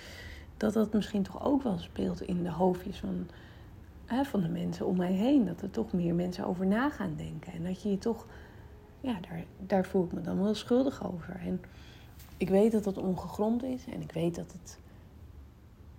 Dat 0.56 0.72
dat 0.72 0.92
misschien 0.92 1.22
toch 1.22 1.44
ook 1.44 1.62
wel 1.62 1.78
speelt 1.78 2.22
in 2.22 2.42
de 2.42 2.50
hoofdjes 2.50 2.98
van, 2.98 3.28
hè, 4.06 4.24
van 4.24 4.40
de 4.40 4.48
mensen 4.48 4.86
om 4.86 4.96
mij 4.96 5.12
heen. 5.12 5.44
Dat 5.44 5.62
er 5.62 5.70
toch 5.70 5.92
meer 5.92 6.14
mensen 6.14 6.46
over 6.46 6.66
na 6.66 6.90
gaan 6.90 7.14
denken. 7.16 7.52
En 7.52 7.64
dat 7.64 7.82
je 7.82 7.90
je 7.90 7.98
toch, 7.98 8.26
ja, 9.00 9.18
daar, 9.28 9.44
daar 9.58 9.84
voel 9.84 10.04
ik 10.04 10.12
me 10.12 10.20
dan 10.20 10.42
wel 10.42 10.54
schuldig 10.54 11.12
over. 11.12 11.40
En 11.44 11.60
ik 12.36 12.48
weet 12.48 12.72
dat 12.72 12.84
dat 12.84 12.98
ongegrond 12.98 13.62
is 13.62 13.84
en 13.92 14.00
ik 14.00 14.12
weet 14.12 14.34
dat 14.34 14.52
het 14.52 14.78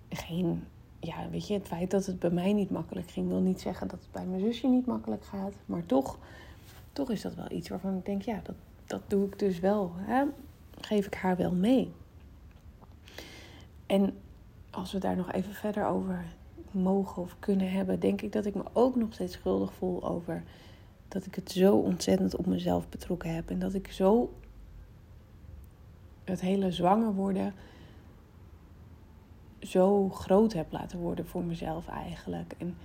geen. 0.08 0.64
Ja, 1.04 1.28
weet 1.30 1.46
je, 1.46 1.54
het 1.54 1.66
feit 1.66 1.90
dat 1.90 2.06
het 2.06 2.18
bij 2.18 2.30
mij 2.30 2.52
niet 2.52 2.70
makkelijk 2.70 3.10
ging, 3.10 3.28
wil 3.28 3.40
niet 3.40 3.60
zeggen 3.60 3.88
dat 3.88 4.00
het 4.00 4.12
bij 4.12 4.24
mijn 4.24 4.40
zusje 4.40 4.68
niet 4.68 4.86
makkelijk 4.86 5.24
gaat. 5.24 5.52
Maar 5.66 5.86
toch, 5.86 6.18
toch 6.92 7.10
is 7.10 7.22
dat 7.22 7.34
wel 7.34 7.50
iets 7.50 7.68
waarvan 7.68 7.96
ik 7.96 8.04
denk, 8.04 8.22
ja, 8.22 8.40
dat, 8.42 8.54
dat 8.86 9.00
doe 9.06 9.26
ik 9.26 9.38
dus 9.38 9.60
wel. 9.60 9.92
Hè? 9.96 10.24
Geef 10.80 11.06
ik 11.06 11.14
haar 11.14 11.36
wel 11.36 11.52
mee. 11.52 11.92
En 13.86 14.14
als 14.70 14.92
we 14.92 14.98
daar 14.98 15.16
nog 15.16 15.32
even 15.32 15.54
verder 15.54 15.86
over 15.86 16.24
mogen 16.70 17.22
of 17.22 17.36
kunnen 17.38 17.70
hebben, 17.70 18.00
denk 18.00 18.22
ik 18.22 18.32
dat 18.32 18.46
ik 18.46 18.54
me 18.54 18.62
ook 18.72 18.96
nog 18.96 19.12
steeds 19.12 19.32
schuldig 19.32 19.72
voel 19.72 20.08
over 20.08 20.42
dat 21.08 21.26
ik 21.26 21.34
het 21.34 21.50
zo 21.50 21.76
ontzettend 21.76 22.36
op 22.36 22.46
mezelf 22.46 22.88
betrokken 22.88 23.34
heb. 23.34 23.50
En 23.50 23.58
dat 23.58 23.74
ik 23.74 23.92
zo 23.92 24.32
het 26.24 26.40
hele 26.40 26.72
zwanger 26.72 27.14
worden 27.14 27.54
zo 29.64 30.08
groot 30.08 30.52
heb 30.52 30.72
laten 30.72 30.98
worden 30.98 31.26
voor 31.26 31.44
mezelf 31.44 31.88
eigenlijk. 31.88 32.54
En 32.58 32.76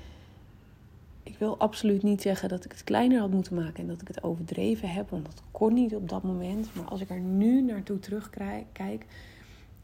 ik 1.24 1.38
wil 1.38 1.58
absoluut 1.58 2.04
niet 2.04 2.22
zeggen 2.22 2.50
dat 2.50 2.66
ik 2.66 2.72
het 2.72 2.84
kleiner 2.84 3.20
had 3.20 3.32
moeten 3.32 3.56
maken 3.56 3.82
en 3.82 3.88
dat 3.88 4.02
ik 4.02 4.08
het 4.08 4.24
overdreven 4.24 4.90
heb, 4.90 5.10
want 5.10 5.26
dat 5.26 5.42
kon 5.52 5.74
niet 5.74 5.96
op 5.96 6.10
dat 6.10 6.24
moment. 6.24 6.76
Maar 6.76 6.86
als 6.86 7.02
ik 7.02 7.10
er 7.10 7.20
nu 7.20 7.62
naartoe 7.62 8.00
terugkijk, 8.00 9.06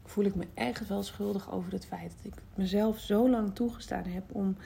voel 0.04 0.24
ik 0.24 0.34
me 0.34 0.46
echt 0.54 0.88
wel 0.88 1.02
schuldig 1.02 1.52
over 1.52 1.72
het 1.72 1.86
feit 1.86 2.14
dat 2.16 2.32
ik 2.32 2.42
mezelf 2.54 2.98
zo 2.98 3.30
lang 3.30 3.54
toegestaan 3.54 4.04
heb 4.04 4.24
om 4.32 4.56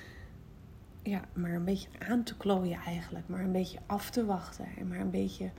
ja, 1.03 1.25
maar 1.33 1.53
een 1.53 1.65
beetje 1.65 1.89
aan 2.09 2.23
te 2.23 2.37
klooien 2.37 2.79
eigenlijk, 2.87 3.29
maar 3.29 3.41
een 3.41 3.53
beetje 3.53 3.79
af 3.87 4.11
te 4.11 4.25
wachten 4.25 4.67
en 4.79 4.89
maar 4.89 5.01
een 5.01 5.11
beetje 5.11 5.51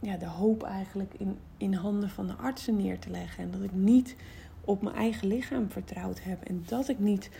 ja, 0.00 0.16
de 0.16 0.26
hoop 0.26 0.62
eigenlijk 0.62 1.14
in, 1.18 1.38
in 1.56 1.74
handen 1.74 2.10
van 2.10 2.26
de 2.26 2.32
artsen 2.32 2.76
neer 2.76 2.98
te 2.98 3.10
leggen. 3.10 3.44
En 3.44 3.50
dat 3.50 3.62
ik 3.62 3.72
niet 3.72 4.16
op 4.64 4.82
mijn 4.82 4.96
eigen 4.96 5.28
lichaam 5.28 5.70
vertrouwd 5.70 6.22
heb. 6.22 6.42
En 6.42 6.62
dat 6.66 6.88
ik 6.88 6.98
niet 6.98 7.30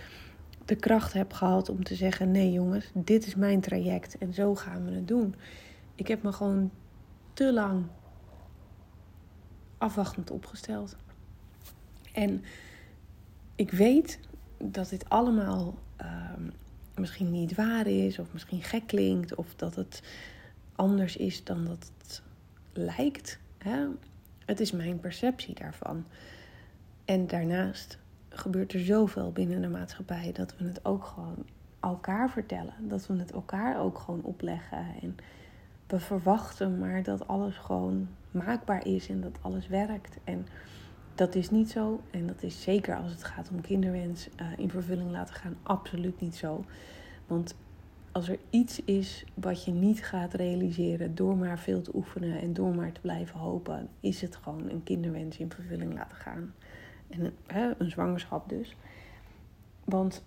de 0.65 0.77
kracht 0.77 1.13
heb 1.13 1.33
gehad 1.33 1.69
om 1.69 1.85
te 1.85 1.95
zeggen: 1.95 2.31
nee 2.31 2.53
jongens, 2.53 2.91
dit 2.95 3.27
is 3.27 3.35
mijn 3.35 3.61
traject 3.61 4.19
en 4.19 4.35
zo 4.35 4.55
gaan 4.55 4.85
we 4.85 4.91
het 4.91 5.09
doen. 5.09 5.35
Ik 5.95 6.09
heb 6.09 6.23
me 6.23 6.33
gewoon 6.33 6.71
te 7.33 7.53
lang 7.53 7.87
afwachtend 9.79 10.31
opgesteld. 10.31 10.97
En 12.13 12.45
ik 13.55 13.71
weet 13.71 14.21
dat 14.59 14.89
dit 14.89 15.09
allemaal 15.09 15.75
ehm, 15.97 16.51
misschien 16.95 17.31
niet 17.31 17.55
waar 17.55 17.87
is, 17.87 18.19
of 18.19 18.33
misschien 18.33 18.63
gek 18.63 18.87
klinkt, 18.87 19.35
of 19.35 19.55
dat 19.55 19.75
het 19.75 20.03
anders 20.77 21.17
is 21.17 21.45
dan 21.45 21.65
dat 21.65 21.91
het 21.99 22.23
lijkt. 22.73 23.39
Hè? 23.59 23.87
Het 24.45 24.61
is 24.61 24.73
mijn 24.73 25.01
perceptie 25.01 25.55
daarvan. 25.55 26.05
En 27.05 27.27
daarnaast 27.27 27.99
gebeurt 28.29 28.73
er 28.73 28.81
zoveel 28.81 29.33
binnen 29.33 29.61
de 29.61 29.69
maatschappij 29.69 30.33
dat 30.33 30.57
we 30.57 30.64
het 30.64 30.85
ook 30.85 31.05
gewoon 31.05 31.47
elkaar 31.81 32.31
vertellen. 32.31 32.75
Dat 32.81 33.07
we 33.07 33.17
het 33.17 33.33
elkaar 33.33 33.81
ook 33.81 33.99
gewoon 33.99 34.23
opleggen. 34.23 34.87
En 35.03 35.17
we 35.87 36.01
verwachten 36.01 36.79
maar 36.79 37.03
dat 37.03 37.29
alles 37.29 37.57
gewoon 37.57 38.09
maakbaar 38.31 38.87
is 38.87 39.09
en 39.09 39.21
dat 39.21 39.38
alles 39.40 39.69
werkt. 39.69 40.19
En 40.25 40.47
dat 41.14 41.35
is 41.35 41.51
niet 41.51 41.71
zo. 41.71 42.01
En 42.11 42.27
dat 42.27 42.43
is 42.43 42.62
zeker 42.62 42.97
als 42.97 43.11
het 43.11 43.25
gaat 43.25 43.51
om 43.51 43.61
kinderwens 43.61 44.29
uh, 44.40 44.47
in 44.57 44.71
vervulling 44.71 45.11
laten 45.11 45.35
gaan, 45.35 45.57
absoluut 45.62 46.21
niet 46.21 46.37
zo. 46.37 46.64
Want 47.27 47.55
als 48.12 48.29
er 48.29 48.38
iets 48.51 48.85
is 48.85 49.25
wat 49.35 49.64
je 49.64 49.73
niet 49.73 50.05
gaat 50.05 50.35
realiseren 50.35 51.14
door 51.14 51.37
maar 51.37 51.59
veel 51.59 51.83
te 51.83 51.95
oefenen 51.95 52.40
en 52.40 52.53
door 52.53 52.75
maar 52.75 52.93
te 52.93 53.01
blijven 53.01 53.38
hopen, 53.38 53.88
is 54.01 54.21
het 54.21 54.37
gewoon 54.37 54.71
een 54.71 54.83
kinderwens 54.83 55.38
in 55.38 55.51
vervulling 55.51 55.95
laten 55.95 56.17
gaan. 56.17 56.55
En 57.18 57.33
hè, 57.46 57.72
een 57.79 57.90
zwangerschap 57.90 58.48
dus. 58.48 58.77
Want 59.85 60.24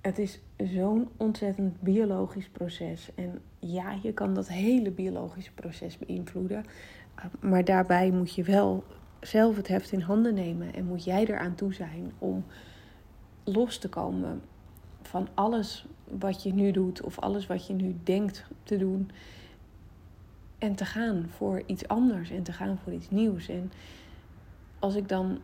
het 0.00 0.18
is 0.18 0.40
zo'n 0.56 1.08
ontzettend 1.16 1.80
biologisch 1.80 2.48
proces. 2.48 3.10
En 3.14 3.40
ja, 3.58 3.98
je 4.02 4.12
kan 4.12 4.34
dat 4.34 4.48
hele 4.48 4.90
biologische 4.90 5.52
proces 5.52 5.98
beïnvloeden. 5.98 6.64
Maar 7.40 7.64
daarbij 7.64 8.10
moet 8.10 8.34
je 8.34 8.42
wel 8.42 8.84
zelf 9.20 9.56
het 9.56 9.68
heft 9.68 9.92
in 9.92 10.00
handen 10.00 10.34
nemen. 10.34 10.74
En 10.74 10.84
moet 10.84 11.04
jij 11.04 11.26
eraan 11.26 11.54
toe 11.54 11.74
zijn 11.74 12.12
om 12.18 12.44
los 13.44 13.78
te 13.78 13.88
komen 13.88 14.42
van 15.02 15.28
alles 15.34 15.86
wat 16.04 16.42
je 16.42 16.54
nu 16.54 16.70
doet 16.70 17.00
of 17.02 17.18
alles 17.18 17.46
wat 17.46 17.66
je 17.66 17.74
nu 17.74 17.96
denkt 18.02 18.44
te 18.62 18.76
doen. 18.76 19.10
En 20.58 20.74
te 20.74 20.84
gaan 20.84 21.26
voor 21.36 21.62
iets 21.66 21.88
anders 21.88 22.30
en 22.30 22.42
te 22.42 22.52
gaan 22.52 22.78
voor 22.82 22.92
iets 22.92 23.10
nieuws. 23.10 23.48
En 23.48 23.72
als 24.78 24.94
ik 24.94 25.08
dan 25.08 25.38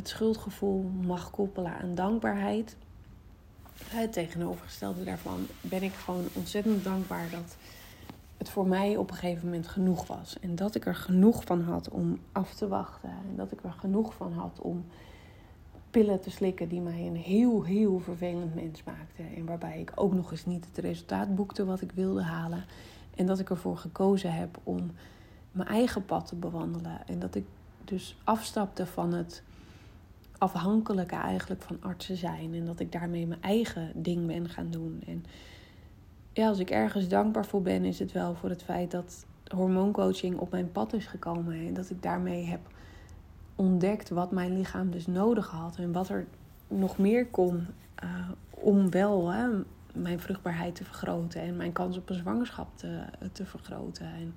het 0.00 0.08
schuldgevoel 0.08 0.90
mag 1.06 1.30
koppelen 1.30 1.78
aan 1.78 1.94
dankbaarheid, 1.94 2.76
het 3.84 4.12
tegenovergestelde 4.12 5.04
daarvan, 5.04 5.46
ben 5.60 5.82
ik 5.82 5.92
gewoon 5.92 6.24
ontzettend 6.32 6.84
dankbaar 6.84 7.30
dat 7.30 7.56
het 8.36 8.48
voor 8.48 8.66
mij 8.66 8.96
op 8.96 9.10
een 9.10 9.16
gegeven 9.16 9.44
moment 9.44 9.68
genoeg 9.68 10.06
was. 10.06 10.38
En 10.40 10.54
dat 10.54 10.74
ik 10.74 10.86
er 10.86 10.94
genoeg 10.94 11.44
van 11.44 11.62
had 11.62 11.88
om 11.88 12.18
af 12.32 12.54
te 12.54 12.68
wachten. 12.68 13.10
En 13.10 13.36
dat 13.36 13.52
ik 13.52 13.64
er 13.64 13.72
genoeg 13.72 14.14
van 14.14 14.32
had 14.32 14.60
om 14.60 14.84
pillen 15.90 16.20
te 16.20 16.30
slikken 16.30 16.68
die 16.68 16.80
mij 16.80 17.06
een 17.06 17.16
heel, 17.16 17.62
heel 17.62 17.98
vervelend 17.98 18.54
mens 18.54 18.82
maakten. 18.84 19.36
En 19.36 19.44
waarbij 19.44 19.80
ik 19.80 19.92
ook 19.94 20.14
nog 20.14 20.30
eens 20.30 20.46
niet 20.46 20.66
het 20.66 20.78
resultaat 20.78 21.34
boekte 21.34 21.64
wat 21.64 21.80
ik 21.80 21.92
wilde 21.92 22.22
halen. 22.22 22.64
En 23.16 23.26
dat 23.26 23.38
ik 23.38 23.50
ervoor 23.50 23.76
gekozen 23.76 24.32
heb 24.32 24.58
om 24.62 24.90
mijn 25.52 25.68
eigen 25.68 26.04
pad 26.04 26.26
te 26.26 26.36
bewandelen. 26.36 27.06
En 27.06 27.18
dat 27.18 27.34
ik 27.34 27.44
dus 27.84 28.16
afstapte 28.24 28.86
van 28.86 29.12
het 29.12 29.42
afhankelijke 30.40 31.14
eigenlijk 31.14 31.62
van 31.62 31.76
artsen 31.80 32.16
zijn. 32.16 32.54
En 32.54 32.64
dat 32.64 32.80
ik 32.80 32.92
daarmee 32.92 33.26
mijn 33.26 33.42
eigen 33.42 33.92
ding 33.94 34.26
ben 34.26 34.48
gaan 34.48 34.70
doen. 34.70 35.02
En 35.06 35.24
ja, 36.32 36.48
als 36.48 36.58
ik 36.58 36.70
ergens 36.70 37.08
dankbaar 37.08 37.46
voor 37.46 37.62
ben, 37.62 37.84
is 37.84 37.98
het 37.98 38.12
wel 38.12 38.34
voor 38.34 38.48
het 38.48 38.62
feit 38.62 38.90
dat 38.90 39.26
hormooncoaching 39.54 40.38
op 40.38 40.50
mijn 40.50 40.72
pad 40.72 40.92
is 40.92 41.06
gekomen. 41.06 41.66
En 41.66 41.74
dat 41.74 41.90
ik 41.90 42.02
daarmee 42.02 42.44
heb 42.44 42.60
ontdekt 43.54 44.08
wat 44.08 44.30
mijn 44.30 44.56
lichaam 44.56 44.90
dus 44.90 45.06
nodig 45.06 45.50
had. 45.50 45.76
En 45.76 45.92
wat 45.92 46.08
er 46.08 46.26
nog 46.68 46.98
meer 46.98 47.26
kon 47.26 47.66
uh, 48.04 48.28
om 48.50 48.90
wel 48.90 49.28
hè, 49.28 49.48
mijn 49.94 50.20
vruchtbaarheid 50.20 50.74
te 50.74 50.84
vergroten. 50.84 51.40
En 51.40 51.56
mijn 51.56 51.72
kans 51.72 51.96
op 51.96 52.08
een 52.10 52.14
zwangerschap 52.14 52.68
te, 52.74 53.02
te 53.32 53.46
vergroten. 53.46 54.06
En 54.06 54.34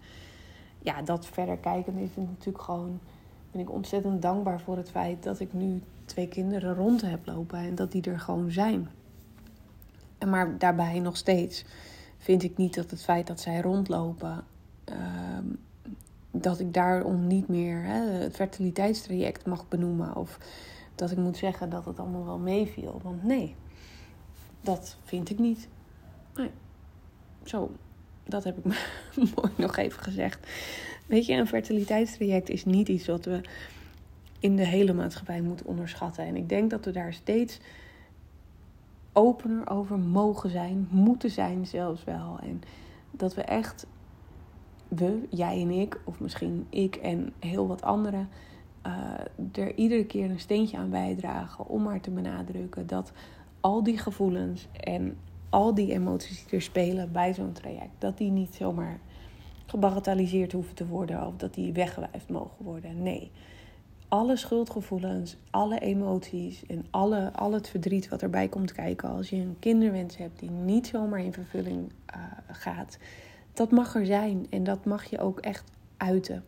ja, 0.79 1.01
dat 1.01 1.25
verder 1.25 1.57
kijken 1.57 1.97
is 1.97 2.15
natuurlijk 2.15 2.63
gewoon... 2.63 2.99
Ben 3.53 3.61
ik 3.61 3.71
ontzettend 3.71 4.21
dankbaar 4.21 4.59
voor 4.59 4.77
het 4.77 4.89
feit 4.89 5.23
dat 5.23 5.39
ik 5.39 5.53
nu 5.53 5.81
twee 6.05 6.27
kinderen 6.27 6.75
rond 6.75 7.01
heb 7.01 7.25
lopen. 7.25 7.59
En 7.59 7.75
dat 7.75 7.91
die 7.91 8.01
er 8.01 8.19
gewoon 8.19 8.51
zijn. 8.51 8.89
En 10.17 10.29
maar 10.29 10.57
daarbij 10.57 10.99
nog 10.99 11.17
steeds 11.17 11.65
vind 12.17 12.43
ik 12.43 12.57
niet 12.57 12.75
dat 12.75 12.91
het 12.91 13.03
feit 13.03 13.27
dat 13.27 13.39
zij 13.39 13.61
rondlopen, 13.61 14.43
ehm, 14.83 15.45
dat 16.31 16.59
ik 16.59 16.73
daarom 16.73 17.27
niet 17.27 17.47
meer 17.47 17.83
hè, 17.83 18.11
het 18.11 18.35
fertiliteitstraject 18.35 19.45
mag 19.45 19.67
benoemen. 19.67 20.15
Of 20.15 20.39
dat 20.95 21.11
ik 21.11 21.17
moet 21.17 21.37
zeggen 21.37 21.69
dat 21.69 21.85
het 21.85 21.99
allemaal 21.99 22.25
wel 22.25 22.39
meeviel. 22.39 22.99
Want 23.03 23.23
nee, 23.23 23.55
dat 24.61 24.97
vind 25.03 25.29
ik 25.29 25.39
niet. 25.39 25.67
Nee. 26.35 26.51
Zo, 27.43 27.71
dat 28.23 28.43
heb 28.43 28.57
ik 28.57 28.65
me 28.65 28.87
mooi 29.35 29.51
nog 29.55 29.77
even 29.77 30.03
gezegd. 30.03 30.47
Weet 31.13 31.25
je, 31.25 31.33
een 31.33 31.47
fertiliteitstraject 31.47 32.49
is 32.49 32.65
niet 32.65 32.87
iets 32.87 33.07
wat 33.07 33.25
we 33.25 33.41
in 34.39 34.55
de 34.55 34.65
hele 34.65 34.93
maatschappij 34.93 35.41
moeten 35.41 35.65
onderschatten. 35.65 36.25
En 36.25 36.35
ik 36.35 36.49
denk 36.49 36.69
dat 36.69 36.85
we 36.85 36.91
daar 36.91 37.13
steeds 37.13 37.59
opener 39.11 39.69
over 39.69 39.99
mogen 39.99 40.49
zijn, 40.49 40.87
moeten 40.89 41.29
zijn 41.29 41.65
zelfs 41.65 42.03
wel. 42.03 42.39
En 42.41 42.61
dat 43.11 43.35
we 43.35 43.41
echt, 43.41 43.87
we, 44.87 45.27
jij 45.29 45.61
en 45.61 45.69
ik, 45.69 45.99
of 46.03 46.19
misschien 46.19 46.65
ik 46.69 46.95
en 46.95 47.33
heel 47.39 47.67
wat 47.67 47.81
anderen, 47.81 48.29
uh, 48.87 49.63
er 49.63 49.75
iedere 49.75 50.05
keer 50.05 50.29
een 50.29 50.39
steentje 50.39 50.77
aan 50.77 50.89
bijdragen 50.89 51.67
om 51.67 51.83
maar 51.83 52.01
te 52.01 52.11
benadrukken 52.11 52.87
dat 52.87 53.11
al 53.59 53.83
die 53.83 53.97
gevoelens 53.97 54.67
en 54.79 55.17
al 55.49 55.73
die 55.73 55.91
emoties 55.91 56.43
die 56.43 56.53
er 56.53 56.61
spelen 56.61 57.11
bij 57.11 57.33
zo'n 57.33 57.51
traject, 57.51 57.93
dat 57.97 58.17
die 58.17 58.31
niet 58.31 58.55
zomaar 58.55 58.99
gebagatelliseerd 59.65 60.51
hoeven 60.51 60.75
te 60.75 60.87
worden 60.87 61.27
of 61.27 61.35
dat 61.35 61.53
die 61.53 61.73
weggewijfd 61.73 62.29
mogen 62.29 62.65
worden. 62.65 63.03
Nee 63.03 63.31
alle 64.13 64.35
schuldgevoelens, 64.35 65.35
alle 65.49 65.79
emoties 65.79 66.65
en 66.65 66.85
alle, 66.89 67.31
al 67.31 67.51
het 67.51 67.69
verdriet 67.69 68.09
wat 68.09 68.21
erbij 68.21 68.47
komt 68.47 68.71
kijken 68.71 69.09
als 69.09 69.29
je 69.29 69.35
een 69.35 69.55
kinderwens 69.59 70.17
hebt 70.17 70.39
die 70.39 70.49
niet 70.49 70.87
zomaar 70.87 71.19
in 71.19 71.33
vervulling 71.33 71.91
uh, 72.15 72.23
gaat, 72.47 72.97
dat 73.53 73.71
mag 73.71 73.95
er 73.95 74.05
zijn 74.05 74.47
en 74.49 74.63
dat 74.63 74.85
mag 74.85 75.05
je 75.05 75.19
ook 75.19 75.39
echt 75.39 75.71
uiten. 75.97 76.43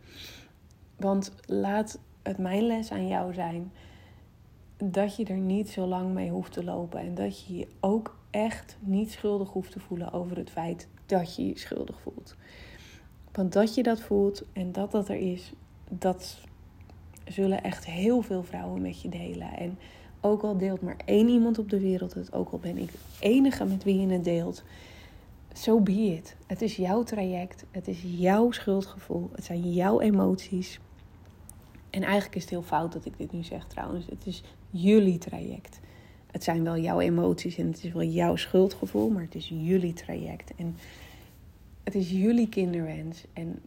Want 0.96 1.32
laat 1.46 2.00
het 2.24 2.38
mijn 2.38 2.64
les 2.64 2.92
aan 2.92 3.08
jou 3.08 3.34
zijn 3.34 3.72
dat 4.78 5.16
je 5.16 5.26
er 5.26 5.38
niet 5.38 5.70
zo 5.70 5.86
lang 5.86 6.14
mee 6.14 6.30
hoeft 6.30 6.52
te 6.52 6.64
lopen 6.64 7.00
en 7.00 7.16
dat 7.16 7.46
je 7.46 7.58
je 7.58 7.68
ook 7.80 8.18
echt 8.30 8.78
niet 8.80 9.12
schuldig 9.12 9.50
hoeft 9.50 9.72
te 9.72 9.80
voelen 9.80 10.14
over 10.14 10.38
het 10.38 10.50
feit 10.50 10.88
dat 11.06 11.36
je 11.36 11.48
je 11.48 11.60
schuldig 11.60 12.00
voelt. 12.02 12.36
Want 13.36 13.54
dat 13.54 13.76
je 13.76 13.84
dat 13.84 14.02
voelt 14.02 14.44
en 14.54 14.72
dat 14.72 14.92
dat 14.92 15.10
er 15.10 15.16
is, 15.16 15.54
dat 15.90 16.38
zullen 17.28 17.64
echt 17.64 17.86
heel 17.86 18.22
veel 18.22 18.44
vrouwen 18.44 18.82
met 18.82 19.02
je 19.02 19.10
delen. 19.10 19.58
En 19.58 19.78
ook 20.22 20.42
al 20.42 20.58
deelt 20.58 20.82
maar 20.82 20.98
één 21.06 21.28
iemand 21.28 21.60
op 21.60 21.70
de 21.70 21.80
wereld 21.80 22.14
het, 22.14 22.34
ook 22.34 22.52
al 22.52 22.60
ben 22.60 22.78
ik 22.78 22.92
de 22.92 22.98
enige 23.20 23.66
met 23.66 23.84
wie 23.84 24.00
je 24.00 24.08
het 24.08 24.24
deelt, 24.24 24.64
zo 25.54 25.80
be 25.80 25.92
it. 25.92 26.36
Het 26.48 26.62
is 26.62 26.76
jouw 26.76 27.04
traject, 27.04 27.66
het 27.72 27.88
is 27.88 28.04
jouw 28.06 28.52
schuldgevoel, 28.52 29.30
het 29.32 29.44
zijn 29.44 29.74
jouw 29.74 30.00
emoties. 30.00 30.80
En 31.90 32.04
eigenlijk 32.04 32.36
is 32.36 32.42
het 32.42 32.52
heel 32.52 32.62
fout 32.62 32.94
dat 32.94 33.06
ik 33.06 33.18
dit 33.18 33.32
nu 33.32 33.44
zeg 33.44 33.68
trouwens. 33.68 34.06
Het 34.06 34.26
is 34.26 34.44
jullie 34.70 35.18
traject. 35.18 35.80
Het 36.32 36.44
zijn 36.44 36.64
wel 36.64 36.78
jouw 36.78 37.00
emoties 37.00 37.58
en 37.58 37.68
het 37.68 37.84
is 37.84 37.92
wel 37.92 38.04
jouw 38.04 38.36
schuldgevoel, 38.36 39.10
maar 39.10 39.24
het 39.24 39.36
is 39.36 39.50
jullie 39.50 39.94
traject. 39.94 40.52
En 40.56 40.78
het 41.86 41.96
is 41.96 42.10
jullie 42.10 42.50
kinderwens. 42.50 43.24
En 43.34 43.62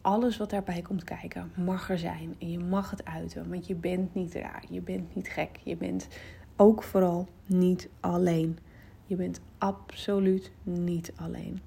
alles 0.00 0.36
wat 0.36 0.50
daarbij 0.50 0.82
komt 0.82 1.04
kijken 1.04 1.52
mag 1.56 1.90
er 1.90 1.98
zijn. 1.98 2.34
En 2.38 2.50
je 2.50 2.58
mag 2.58 2.90
het 2.90 3.04
uiten. 3.04 3.48
Want 3.48 3.66
je 3.66 3.74
bent 3.74 4.14
niet 4.14 4.34
raar. 4.34 4.64
Je 4.70 4.80
bent 4.80 5.14
niet 5.14 5.28
gek. 5.28 5.60
Je 5.64 5.76
bent 5.76 6.08
ook 6.56 6.82
vooral 6.82 7.28
niet 7.46 7.88
alleen. 8.00 8.58
Je 9.06 9.16
bent 9.16 9.40
absoluut 9.58 10.50
niet 10.62 11.12
alleen. 11.16 11.60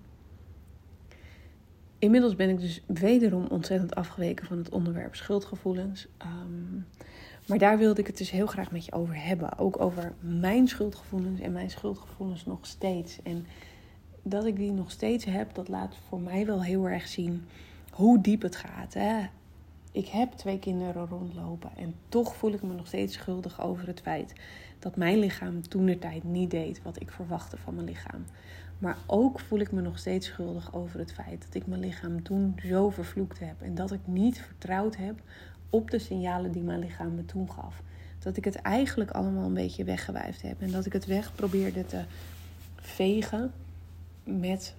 Inmiddels 1.99 2.35
ben 2.35 2.49
ik 2.49 2.59
dus 2.59 2.83
wederom 2.85 3.45
ontzettend 3.45 3.95
afgeweken 3.95 4.45
van 4.45 4.57
het 4.57 4.69
onderwerp 4.69 5.15
schuldgevoelens. 5.15 6.07
Ehm, 6.17 6.75
maar 7.47 7.57
daar 7.57 7.77
wilde 7.77 8.01
ik 8.01 8.07
het 8.07 8.17
dus 8.17 8.31
heel 8.31 8.45
graag 8.45 8.71
met 8.71 8.85
je 8.85 8.91
over 8.91 9.23
hebben. 9.23 9.57
Ook 9.57 9.81
over 9.81 10.13
mijn 10.19 10.67
schuldgevoelens 10.67 11.39
en 11.39 11.51
mijn 11.51 11.69
schuldgevoelens 11.69 12.45
nog 12.45 12.65
steeds. 12.65 13.21
En 13.23 13.45
dat 14.23 14.45
ik 14.45 14.55
die 14.55 14.71
nog 14.71 14.91
steeds 14.91 15.25
heb, 15.25 15.53
dat 15.53 15.67
laat 15.67 15.95
voor 16.07 16.21
mij 16.21 16.45
wel 16.45 16.63
heel 16.63 16.89
erg 16.89 17.07
zien 17.07 17.45
hoe 17.91 18.21
diep 18.21 18.41
het 18.41 18.55
gaat. 18.55 18.93
Hè? 18.93 19.27
Ik 19.91 20.07
heb 20.07 20.31
twee 20.31 20.59
kinderen 20.59 21.07
rondlopen 21.07 21.69
en 21.77 21.95
toch 22.09 22.35
voel 22.35 22.51
ik 22.51 22.61
me 22.61 22.73
nog 22.73 22.87
steeds 22.87 23.13
schuldig 23.13 23.61
over 23.61 23.87
het 23.87 24.01
feit 24.01 24.33
dat 24.79 24.95
mijn 24.95 25.19
lichaam 25.19 25.67
toen 25.67 25.85
de 25.85 25.99
tijd 25.99 26.23
niet 26.23 26.51
deed 26.51 26.81
wat 26.83 27.01
ik 27.01 27.11
verwachtte 27.11 27.57
van 27.57 27.75
mijn 27.75 27.87
lichaam. 27.87 28.25
Maar 28.79 28.97
ook 29.07 29.39
voel 29.39 29.59
ik 29.59 29.71
me 29.71 29.81
nog 29.81 29.99
steeds 29.99 30.27
schuldig 30.27 30.73
over 30.73 30.99
het 30.99 31.13
feit 31.13 31.45
dat 31.45 31.53
ik 31.53 31.67
mijn 31.67 31.81
lichaam 31.81 32.23
toen 32.23 32.55
zo 32.65 32.89
vervloekt 32.89 33.39
heb 33.39 33.61
en 33.61 33.75
dat 33.75 33.91
ik 33.91 33.99
niet 34.03 34.41
vertrouwd 34.41 34.95
heb 34.95 35.19
op 35.69 35.91
de 35.91 35.99
signalen 35.99 36.51
die 36.51 36.61
mijn 36.61 36.79
lichaam 36.79 37.15
me 37.15 37.25
toen 37.25 37.51
gaf. 37.51 37.81
Dat 38.19 38.37
ik 38.37 38.45
het 38.45 38.55
eigenlijk 38.55 39.11
allemaal 39.11 39.45
een 39.45 39.53
beetje 39.53 39.83
weggewijfd 39.83 40.41
heb 40.41 40.61
en 40.61 40.71
dat 40.71 40.85
ik 40.85 40.93
het 40.93 41.05
weg 41.05 41.35
probeerde 41.35 41.85
te 41.85 42.03
vegen 42.75 43.51
met 44.39 44.75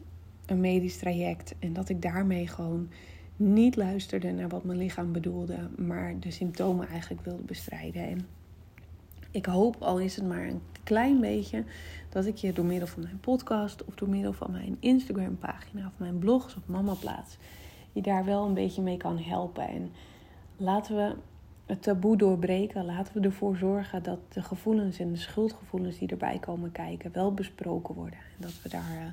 een 0.47 0.61
medisch 0.61 0.99
traject. 0.99 1.55
En 1.59 1.73
dat 1.73 1.89
ik 1.89 2.03
daarmee 2.03 2.47
gewoon 2.47 2.89
niet 3.37 3.77
luisterde 3.77 4.33
naar 4.33 4.49
wat 4.49 4.65
mijn 4.65 4.79
lichaam 4.79 5.13
bedoelde, 5.13 5.57
maar 5.77 6.21
de 6.21 6.31
symptomen 6.31 6.89
eigenlijk 6.89 7.25
wilde 7.25 7.43
bestrijden. 7.43 8.09
En 8.09 8.27
ik 9.31 9.47
hoop, 9.47 9.83
al 9.83 10.01
is 10.01 10.17
het 10.17 10.27
maar 10.27 10.47
een 10.47 10.61
klein 10.83 11.21
beetje, 11.21 11.65
dat 12.09 12.27
ik 12.27 12.37
je 12.37 12.53
door 12.53 12.65
middel 12.65 12.89
van 12.89 13.03
mijn 13.03 13.21
podcast 13.21 13.85
of 13.85 13.95
door 13.95 14.09
middel 14.09 14.33
van 14.33 14.51
mijn 14.51 14.77
Instagram 14.81 15.39
pagina 15.39 15.87
of 15.87 15.93
mijn 15.97 16.19
blogs 16.19 16.57
of 16.57 16.63
Mama 16.67 16.95
Plaats, 16.95 17.37
je 17.93 18.03
daar 18.03 18.25
wel 18.25 18.47
een 18.47 18.55
beetje 18.55 18.83
mee 18.83 18.97
kan 18.97 19.19
helpen. 19.19 19.69
En 19.69 19.91
laten 20.57 20.97
we 20.97 21.15
het 21.67 21.83
taboe 21.83 22.17
doorbreken. 22.17 22.85
Laten 22.85 23.21
we 23.21 23.27
ervoor 23.27 23.57
zorgen 23.57 24.03
dat 24.03 24.19
de 24.29 24.43
gevoelens 24.43 24.99
en 24.99 25.13
de 25.13 25.19
schuldgevoelens 25.19 25.99
die 25.99 26.09
erbij 26.09 26.39
komen 26.39 26.73
kijken 26.73 27.13
wel 27.13 27.33
besproken 27.35 27.95
worden. 27.95 28.19
En 28.19 28.39
dat 28.39 28.63
we 28.63 28.69
daar 28.69 28.97
eh, 28.97 29.13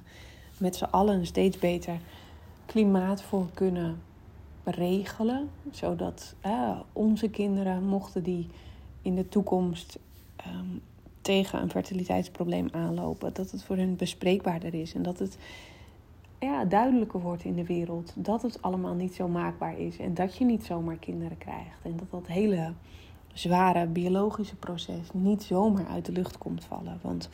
met 0.57 0.75
z'n 0.75 0.83
allen 0.83 1.25
steeds 1.25 1.59
beter 1.59 1.97
klimaat 2.65 3.21
voor 3.21 3.47
kunnen 3.53 4.01
regelen. 4.63 5.49
Zodat 5.71 6.35
uh, 6.45 6.79
onze 6.93 7.29
kinderen, 7.29 7.83
mochten 7.83 8.23
die 8.23 8.47
in 9.01 9.15
de 9.15 9.29
toekomst 9.29 9.99
ehm, 10.35 10.77
tegen 11.21 11.61
een 11.61 11.69
fertiliteitsprobleem 11.69 12.67
aanlopen, 12.71 13.33
dat 13.33 13.51
het 13.51 13.63
voor 13.63 13.75
hen 13.75 13.95
bespreekbaarder 13.95 14.73
is. 14.73 14.93
En 14.93 15.01
dat 15.01 15.19
het 15.19 15.37
ja, 16.39 16.65
duidelijker 16.65 17.19
wordt 17.19 17.43
in 17.43 17.55
de 17.55 17.65
wereld 17.65 18.13
dat 18.15 18.41
het 18.41 18.61
allemaal 18.61 18.93
niet 18.93 19.15
zo 19.15 19.27
maakbaar 19.27 19.79
is. 19.79 19.97
En 19.97 20.13
dat 20.13 20.35
je 20.35 20.45
niet 20.45 20.65
zomaar 20.65 20.97
kinderen 20.97 21.37
krijgt. 21.37 21.79
En 21.83 21.97
dat 21.97 22.11
dat 22.11 22.27
hele 22.27 22.73
zware 23.33 23.87
biologische 23.87 24.55
proces 24.55 25.11
niet 25.13 25.43
zomaar 25.43 25.87
uit 25.87 26.05
de 26.05 26.11
lucht 26.11 26.37
komt 26.37 26.63
vallen. 26.63 26.99
Want 27.01 27.29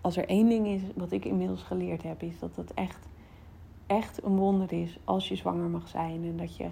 als 0.00 0.16
er 0.16 0.28
één 0.28 0.48
ding 0.48 0.66
is 0.66 0.82
wat 0.94 1.12
ik 1.12 1.24
inmiddels 1.24 1.62
geleerd 1.62 2.02
heb, 2.02 2.22
is 2.22 2.38
dat 2.38 2.56
het 2.56 2.74
echt, 2.74 3.08
echt 3.86 4.24
een 4.24 4.36
wonder 4.36 4.72
is 4.72 4.98
als 5.04 5.28
je 5.28 5.36
zwanger 5.36 5.68
mag 5.68 5.88
zijn. 5.88 6.24
En 6.24 6.36
dat 6.36 6.56
je 6.56 6.68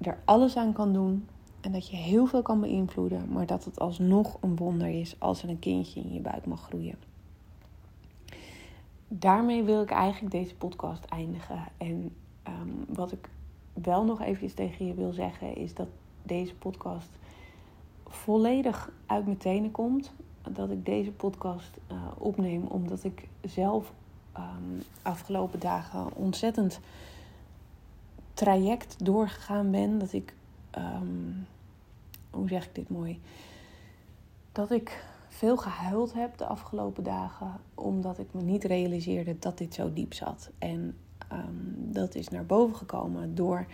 er 0.00 0.18
alles 0.24 0.56
aan 0.56 0.72
kan 0.72 0.92
doen. 0.92 1.26
En 1.60 1.72
dat 1.72 1.88
je 1.88 1.96
heel 1.96 2.26
veel 2.26 2.42
kan 2.42 2.60
beïnvloeden. 2.60 3.32
Maar 3.32 3.46
dat 3.46 3.64
het 3.64 3.78
alsnog 3.80 4.36
een 4.40 4.56
wonder 4.56 4.88
is 4.88 5.16
als 5.18 5.42
er 5.42 5.48
een 5.48 5.58
kindje 5.58 6.00
in 6.00 6.12
je 6.12 6.20
buik 6.20 6.46
mag 6.46 6.62
groeien. 6.62 7.09
Daarmee 9.12 9.62
wil 9.62 9.82
ik 9.82 9.90
eigenlijk 9.90 10.32
deze 10.32 10.54
podcast 10.54 11.04
eindigen. 11.04 11.66
En 11.76 12.16
ehm, 12.42 12.68
wat 12.88 13.12
ik 13.12 13.28
wel 13.72 14.04
nog 14.04 14.20
even 14.20 14.54
tegen 14.54 14.86
je 14.86 14.94
wil 14.94 15.12
zeggen, 15.12 15.56
is 15.56 15.74
dat 15.74 15.88
deze 16.22 16.54
podcast 16.54 17.08
volledig 18.08 18.90
uit 19.06 19.24
mijn 19.24 19.36
tenen 19.36 19.70
komt. 19.70 20.12
Dat 20.50 20.70
ik 20.70 20.84
deze 20.84 21.10
podcast 21.10 21.70
uh, 21.92 22.02
opneem 22.18 22.62
omdat 22.62 23.04
ik 23.04 23.28
zelf 23.44 23.92
um, 24.36 24.82
afgelopen 25.02 25.60
dagen 25.60 26.14
ontzettend 26.14 26.80
traject 28.34 29.04
doorgegaan 29.04 29.70
ben. 29.70 29.98
Dat 29.98 30.12
ik, 30.12 30.34
um, 30.78 31.46
hoe 32.30 32.48
zeg 32.48 32.64
ik 32.64 32.74
dit 32.74 32.90
mooi? 32.90 33.20
Dat 34.52 34.70
ik 34.70 35.04
veel 35.40 35.56
gehuild 35.56 36.12
heb 36.12 36.36
de 36.36 36.44
afgelopen 36.44 37.04
dagen, 37.04 37.60
omdat 37.74 38.18
ik 38.18 38.26
me 38.32 38.42
niet 38.42 38.64
realiseerde 38.64 39.36
dat 39.38 39.58
dit 39.58 39.74
zo 39.74 39.92
diep 39.92 40.14
zat. 40.14 40.50
En 40.58 40.96
um, 41.32 41.74
dat 41.76 42.14
is 42.14 42.28
naar 42.28 42.46
boven 42.46 42.76
gekomen 42.76 43.34
door 43.34 43.66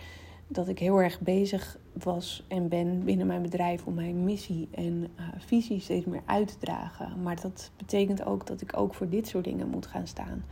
dat 0.47 0.67
ik 0.67 0.79
heel 0.79 1.01
erg 1.01 1.19
bezig 1.19 1.77
was 2.03 2.45
en 2.47 2.67
ben 2.67 3.03
binnen 3.03 3.27
mijn 3.27 3.41
bedrijf 3.41 3.85
om 3.85 3.93
mijn 3.93 4.23
missie 4.23 4.67
en 4.71 4.93
uh, 4.93 5.25
visie 5.37 5.79
steeds 5.79 6.05
meer 6.05 6.21
uit 6.25 6.47
te 6.47 6.57
dragen. 6.57 7.21
Maar 7.21 7.41
dat 7.41 7.71
betekent 7.77 8.25
ook 8.25 8.47
dat 8.47 8.61
ik 8.61 8.77
ook 8.77 8.93
voor 8.93 9.09
dit 9.09 9.27
soort 9.27 9.43
dingen 9.43 9.69
moet 9.69 9.87
gaan 9.87 10.07
staan. 10.07 10.43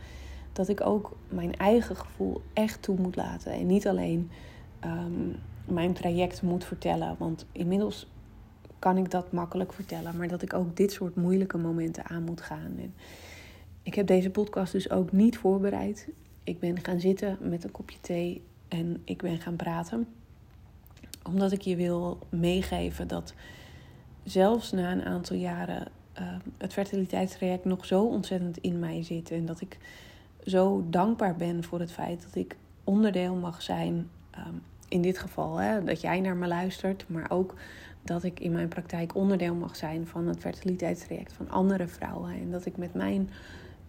Dat 0.52 0.68
ik 0.68 0.80
ook 0.80 1.16
mijn 1.28 1.56
eigen 1.56 1.96
gevoel 1.96 2.42
echt 2.52 2.82
toe 2.82 2.96
moet 2.98 3.16
laten 3.16 3.52
en 3.52 3.66
niet 3.66 3.88
alleen 3.88 4.30
um, 4.84 5.36
mijn 5.64 5.92
traject 5.92 6.42
moet 6.42 6.64
vertellen. 6.64 7.16
Want 7.18 7.46
inmiddels 7.52 8.06
kan 8.78 8.96
ik 8.96 9.10
dat 9.10 9.32
makkelijk 9.32 9.72
vertellen, 9.72 10.16
maar 10.16 10.28
dat 10.28 10.42
ik 10.42 10.52
ook 10.52 10.76
dit 10.76 10.92
soort 10.92 11.16
moeilijke 11.16 11.58
momenten 11.58 12.06
aan 12.06 12.22
moet 12.22 12.40
gaan. 12.40 12.74
En 12.78 12.94
ik 13.82 13.94
heb 13.94 14.06
deze 14.06 14.30
podcast 14.30 14.72
dus 14.72 14.90
ook 14.90 15.12
niet 15.12 15.38
voorbereid. 15.38 16.08
Ik 16.44 16.60
ben 16.60 16.84
gaan 16.84 17.00
zitten 17.00 17.38
met 17.40 17.64
een 17.64 17.70
kopje 17.70 18.00
thee 18.00 18.42
en 18.68 19.02
ik 19.04 19.22
ben 19.22 19.40
gaan 19.40 19.56
praten. 19.56 20.08
Omdat 21.22 21.52
ik 21.52 21.60
je 21.60 21.76
wil 21.76 22.18
meegeven 22.28 23.08
dat 23.08 23.34
zelfs 24.24 24.72
na 24.72 24.92
een 24.92 25.04
aantal 25.04 25.36
jaren 25.36 25.88
uh, 26.20 26.36
het 26.58 26.72
fertiliteitstraject 26.72 27.64
nog 27.64 27.84
zo 27.86 28.04
ontzettend 28.04 28.58
in 28.58 28.78
mij 28.78 29.02
zit. 29.02 29.30
En 29.30 29.46
dat 29.46 29.60
ik 29.60 29.78
zo 30.46 30.84
dankbaar 30.90 31.36
ben 31.36 31.64
voor 31.64 31.80
het 31.80 31.92
feit 31.92 32.22
dat 32.22 32.34
ik 32.34 32.56
onderdeel 32.84 33.34
mag 33.34 33.62
zijn. 33.62 34.10
Um, 34.38 34.62
in 34.88 35.02
dit 35.02 35.18
geval, 35.18 35.56
hè, 35.56 35.84
dat 35.84 36.00
jij 36.00 36.20
naar 36.20 36.36
me 36.36 36.46
luistert, 36.46 37.04
maar 37.08 37.30
ook 37.30 37.54
dat 38.06 38.22
ik 38.22 38.40
in 38.40 38.52
mijn 38.52 38.68
praktijk 38.68 39.14
onderdeel 39.14 39.54
mag 39.54 39.76
zijn 39.76 40.06
van 40.06 40.26
het 40.26 40.38
fertiliteitstraject 40.38 41.32
van 41.32 41.50
andere 41.50 41.88
vrouwen. 41.88 42.30
En 42.30 42.50
dat 42.50 42.66
ik 42.66 42.76
met 42.76 42.94
mijn 42.94 43.30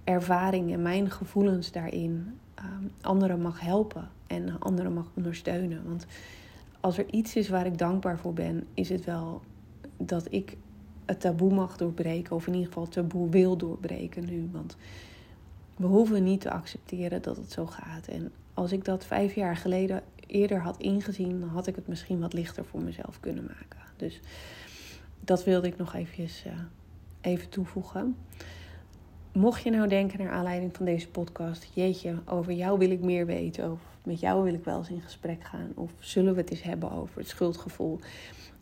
ervaring 0.03 0.73
en 0.73 0.81
mijn 0.81 1.11
gevoelens 1.11 1.71
daarin 1.71 2.39
um, 2.59 2.91
anderen 3.01 3.41
mag 3.41 3.59
helpen 3.59 4.09
en 4.27 4.59
anderen 4.59 4.93
mag 4.93 5.11
ondersteunen. 5.13 5.83
Want 5.85 6.05
als 6.79 6.97
er 6.97 7.05
iets 7.11 7.35
is 7.35 7.49
waar 7.49 7.65
ik 7.65 7.77
dankbaar 7.77 8.17
voor 8.17 8.33
ben, 8.33 8.67
is 8.73 8.89
het 8.89 9.05
wel 9.05 9.41
dat 9.97 10.27
ik 10.29 10.57
het 11.05 11.19
taboe 11.19 11.53
mag 11.53 11.77
doorbreken, 11.77 12.35
of 12.35 12.47
in 12.47 12.53
ieder 12.53 12.67
geval 12.67 12.83
het 12.83 12.91
taboe 12.91 13.29
wil 13.29 13.57
doorbreken 13.57 14.25
nu. 14.25 14.49
Want 14.51 14.77
we 15.75 15.85
hoeven 15.85 16.23
niet 16.23 16.41
te 16.41 16.51
accepteren 16.51 17.21
dat 17.21 17.37
het 17.37 17.51
zo 17.51 17.65
gaat. 17.65 18.07
En 18.07 18.31
als 18.53 18.71
ik 18.71 18.85
dat 18.85 19.05
vijf 19.05 19.35
jaar 19.35 19.55
geleden 19.55 20.03
eerder 20.27 20.61
had 20.61 20.77
ingezien, 20.77 21.39
dan 21.39 21.49
had 21.49 21.67
ik 21.67 21.75
het 21.75 21.87
misschien 21.87 22.19
wat 22.19 22.33
lichter 22.33 22.65
voor 22.65 22.81
mezelf 22.81 23.19
kunnen 23.19 23.43
maken. 23.43 23.86
Dus 23.97 24.19
dat 25.19 25.43
wilde 25.43 25.67
ik 25.67 25.77
nog 25.77 25.93
eventjes, 25.93 26.45
even 27.21 27.49
toevoegen. 27.49 28.15
Mocht 29.31 29.63
je 29.63 29.69
nou 29.69 29.87
denken 29.87 30.19
naar 30.19 30.31
aanleiding 30.31 30.75
van 30.75 30.85
deze 30.85 31.09
podcast, 31.09 31.69
jeetje, 31.73 32.15
over 32.25 32.53
jou 32.53 32.77
wil 32.79 32.91
ik 32.91 33.01
meer 33.01 33.25
weten, 33.25 33.71
of 33.71 33.79
met 34.03 34.19
jou 34.19 34.43
wil 34.43 34.53
ik 34.53 34.63
wel 34.63 34.77
eens 34.77 34.89
in 34.89 35.01
gesprek 35.01 35.43
gaan, 35.43 35.71
of 35.75 35.91
zullen 35.99 36.33
we 36.33 36.41
het 36.41 36.49
eens 36.49 36.61
hebben 36.61 36.91
over 36.91 37.17
het 37.19 37.27
schuldgevoel. 37.27 37.99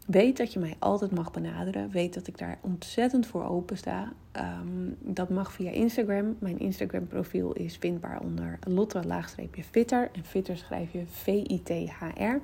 Weet 0.05 0.37
dat 0.37 0.53
je 0.53 0.59
mij 0.59 0.75
altijd 0.79 1.11
mag 1.11 1.31
benaderen. 1.31 1.89
Weet 1.89 2.13
dat 2.13 2.27
ik 2.27 2.37
daar 2.37 2.57
ontzettend 2.61 3.27
voor 3.27 3.45
open 3.45 3.77
sta. 3.77 4.13
Um, 4.33 4.95
dat 4.99 5.29
mag 5.29 5.51
via 5.51 5.71
Instagram. 5.71 6.35
Mijn 6.39 6.59
Instagram 6.59 7.07
profiel 7.07 7.53
is 7.53 7.77
vindbaar 7.77 8.19
onder 8.21 8.59
Lotte-fitter. 8.67 10.09
En 10.13 10.23
fitter 10.23 10.57
schrijf 10.57 10.91
je 10.91 11.03
V-I-T-H-R. 11.05 12.39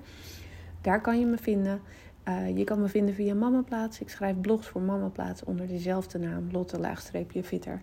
Daar 0.81 1.01
kan 1.01 1.19
je 1.19 1.25
me 1.25 1.37
vinden. 1.37 1.81
Uh, 2.27 2.57
je 2.57 2.63
kan 2.63 2.81
me 2.81 2.87
vinden 2.87 3.15
via 3.15 3.33
Mamaplaats. 3.33 3.99
Ik 3.99 4.09
schrijf 4.09 4.39
blogs 4.41 4.67
voor 4.67 4.81
Mamaplaats 4.81 5.43
onder 5.43 5.67
dezelfde 5.67 6.19
naam, 6.19 6.47
Lotte-fitter. 6.51 7.81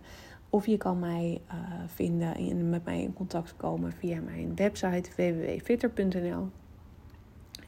Of 0.49 0.65
je 0.65 0.77
kan 0.77 0.99
mij 0.99 1.41
uh, 1.47 1.53
vinden 1.85 2.35
en 2.35 2.69
met 2.69 2.85
mij 2.85 3.01
in 3.01 3.13
contact 3.13 3.55
komen 3.55 3.91
via 3.91 4.21
mijn 4.21 4.55
website 4.55 5.09
www.fitter.nl. 5.15 6.49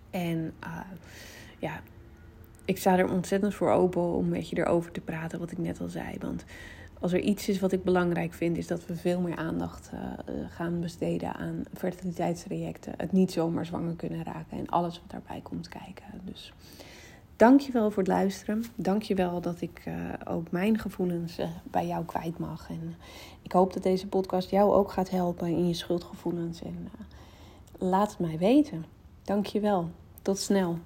En 0.10 0.53
uh, 0.63 0.79
ja, 1.60 1.81
ik 2.65 2.77
sta 2.77 2.97
er 2.97 3.12
ontzettend 3.12 3.55
voor 3.55 3.71
open 3.71 4.01
om 4.01 4.29
met 4.29 4.49
je 4.49 4.57
erover 4.57 4.91
te 4.91 5.01
praten, 5.01 5.39
wat 5.39 5.51
ik 5.51 5.57
net 5.57 5.81
al 5.81 5.89
zei. 5.89 6.15
Want 6.19 6.45
als 7.02 7.14
er 7.14 7.20
iets 7.20 7.50
is 7.50 7.60
wat 7.60 7.72
ik 7.72 7.84
belangrijk 7.84 8.34
vind, 8.34 8.58
is 8.58 8.68
dat 8.68 8.86
we 8.86 8.96
veel 8.96 9.20
meer 9.20 9.36
aandacht 9.36 9.92
uh, 9.94 10.00
gaan 10.50 10.80
besteden 10.80 11.34
aan 11.34 11.64
fertiliteitstrajecten. 11.74 12.94
Het 12.98 13.12
niet 13.12 13.32
zomaar 13.32 13.66
zwanger 13.66 13.96
kunnen 13.96 14.24
raken 14.24 14.58
en 14.58 14.68
alles 14.68 15.00
wat 15.00 15.12
daarbij 15.12 15.40
komt 15.44 15.68
kijken. 15.68 16.06
Dus 16.24 16.54
dankjewel 17.36 17.92
voor 17.92 18.04
het 18.04 18.12
luisteren. 18.12 18.64
Dankjewel 18.76 19.42
dat 19.42 19.62
ik 19.62 19.84
uh, 19.88 19.94
ook 20.28 20.52
mijn 20.52 20.80
gevoelens 20.80 21.40
bij 21.64 21.88
jou 21.88 22.06
kwijt 22.06 22.38
mag. 22.38 22.70
En 22.70 22.96
ik 23.42 23.52
hoop 23.52 23.74
dat 23.74 23.84
deze 23.84 24.08
podcast 24.08 24.50
jou 24.50 24.74
ook 24.74 24.92
gaat 24.92 25.10
helpen 25.10 25.48
in 25.48 25.68
je 25.68 25.74
schuldgevoelens. 25.74 26.62
En 26.62 26.90
laat 27.78 28.10
het 28.10 28.20
mij 28.20 28.38
weten. 28.38 28.86
Dankjewel. 29.24 29.90
Tot 30.22 30.40
snel. 30.40 30.78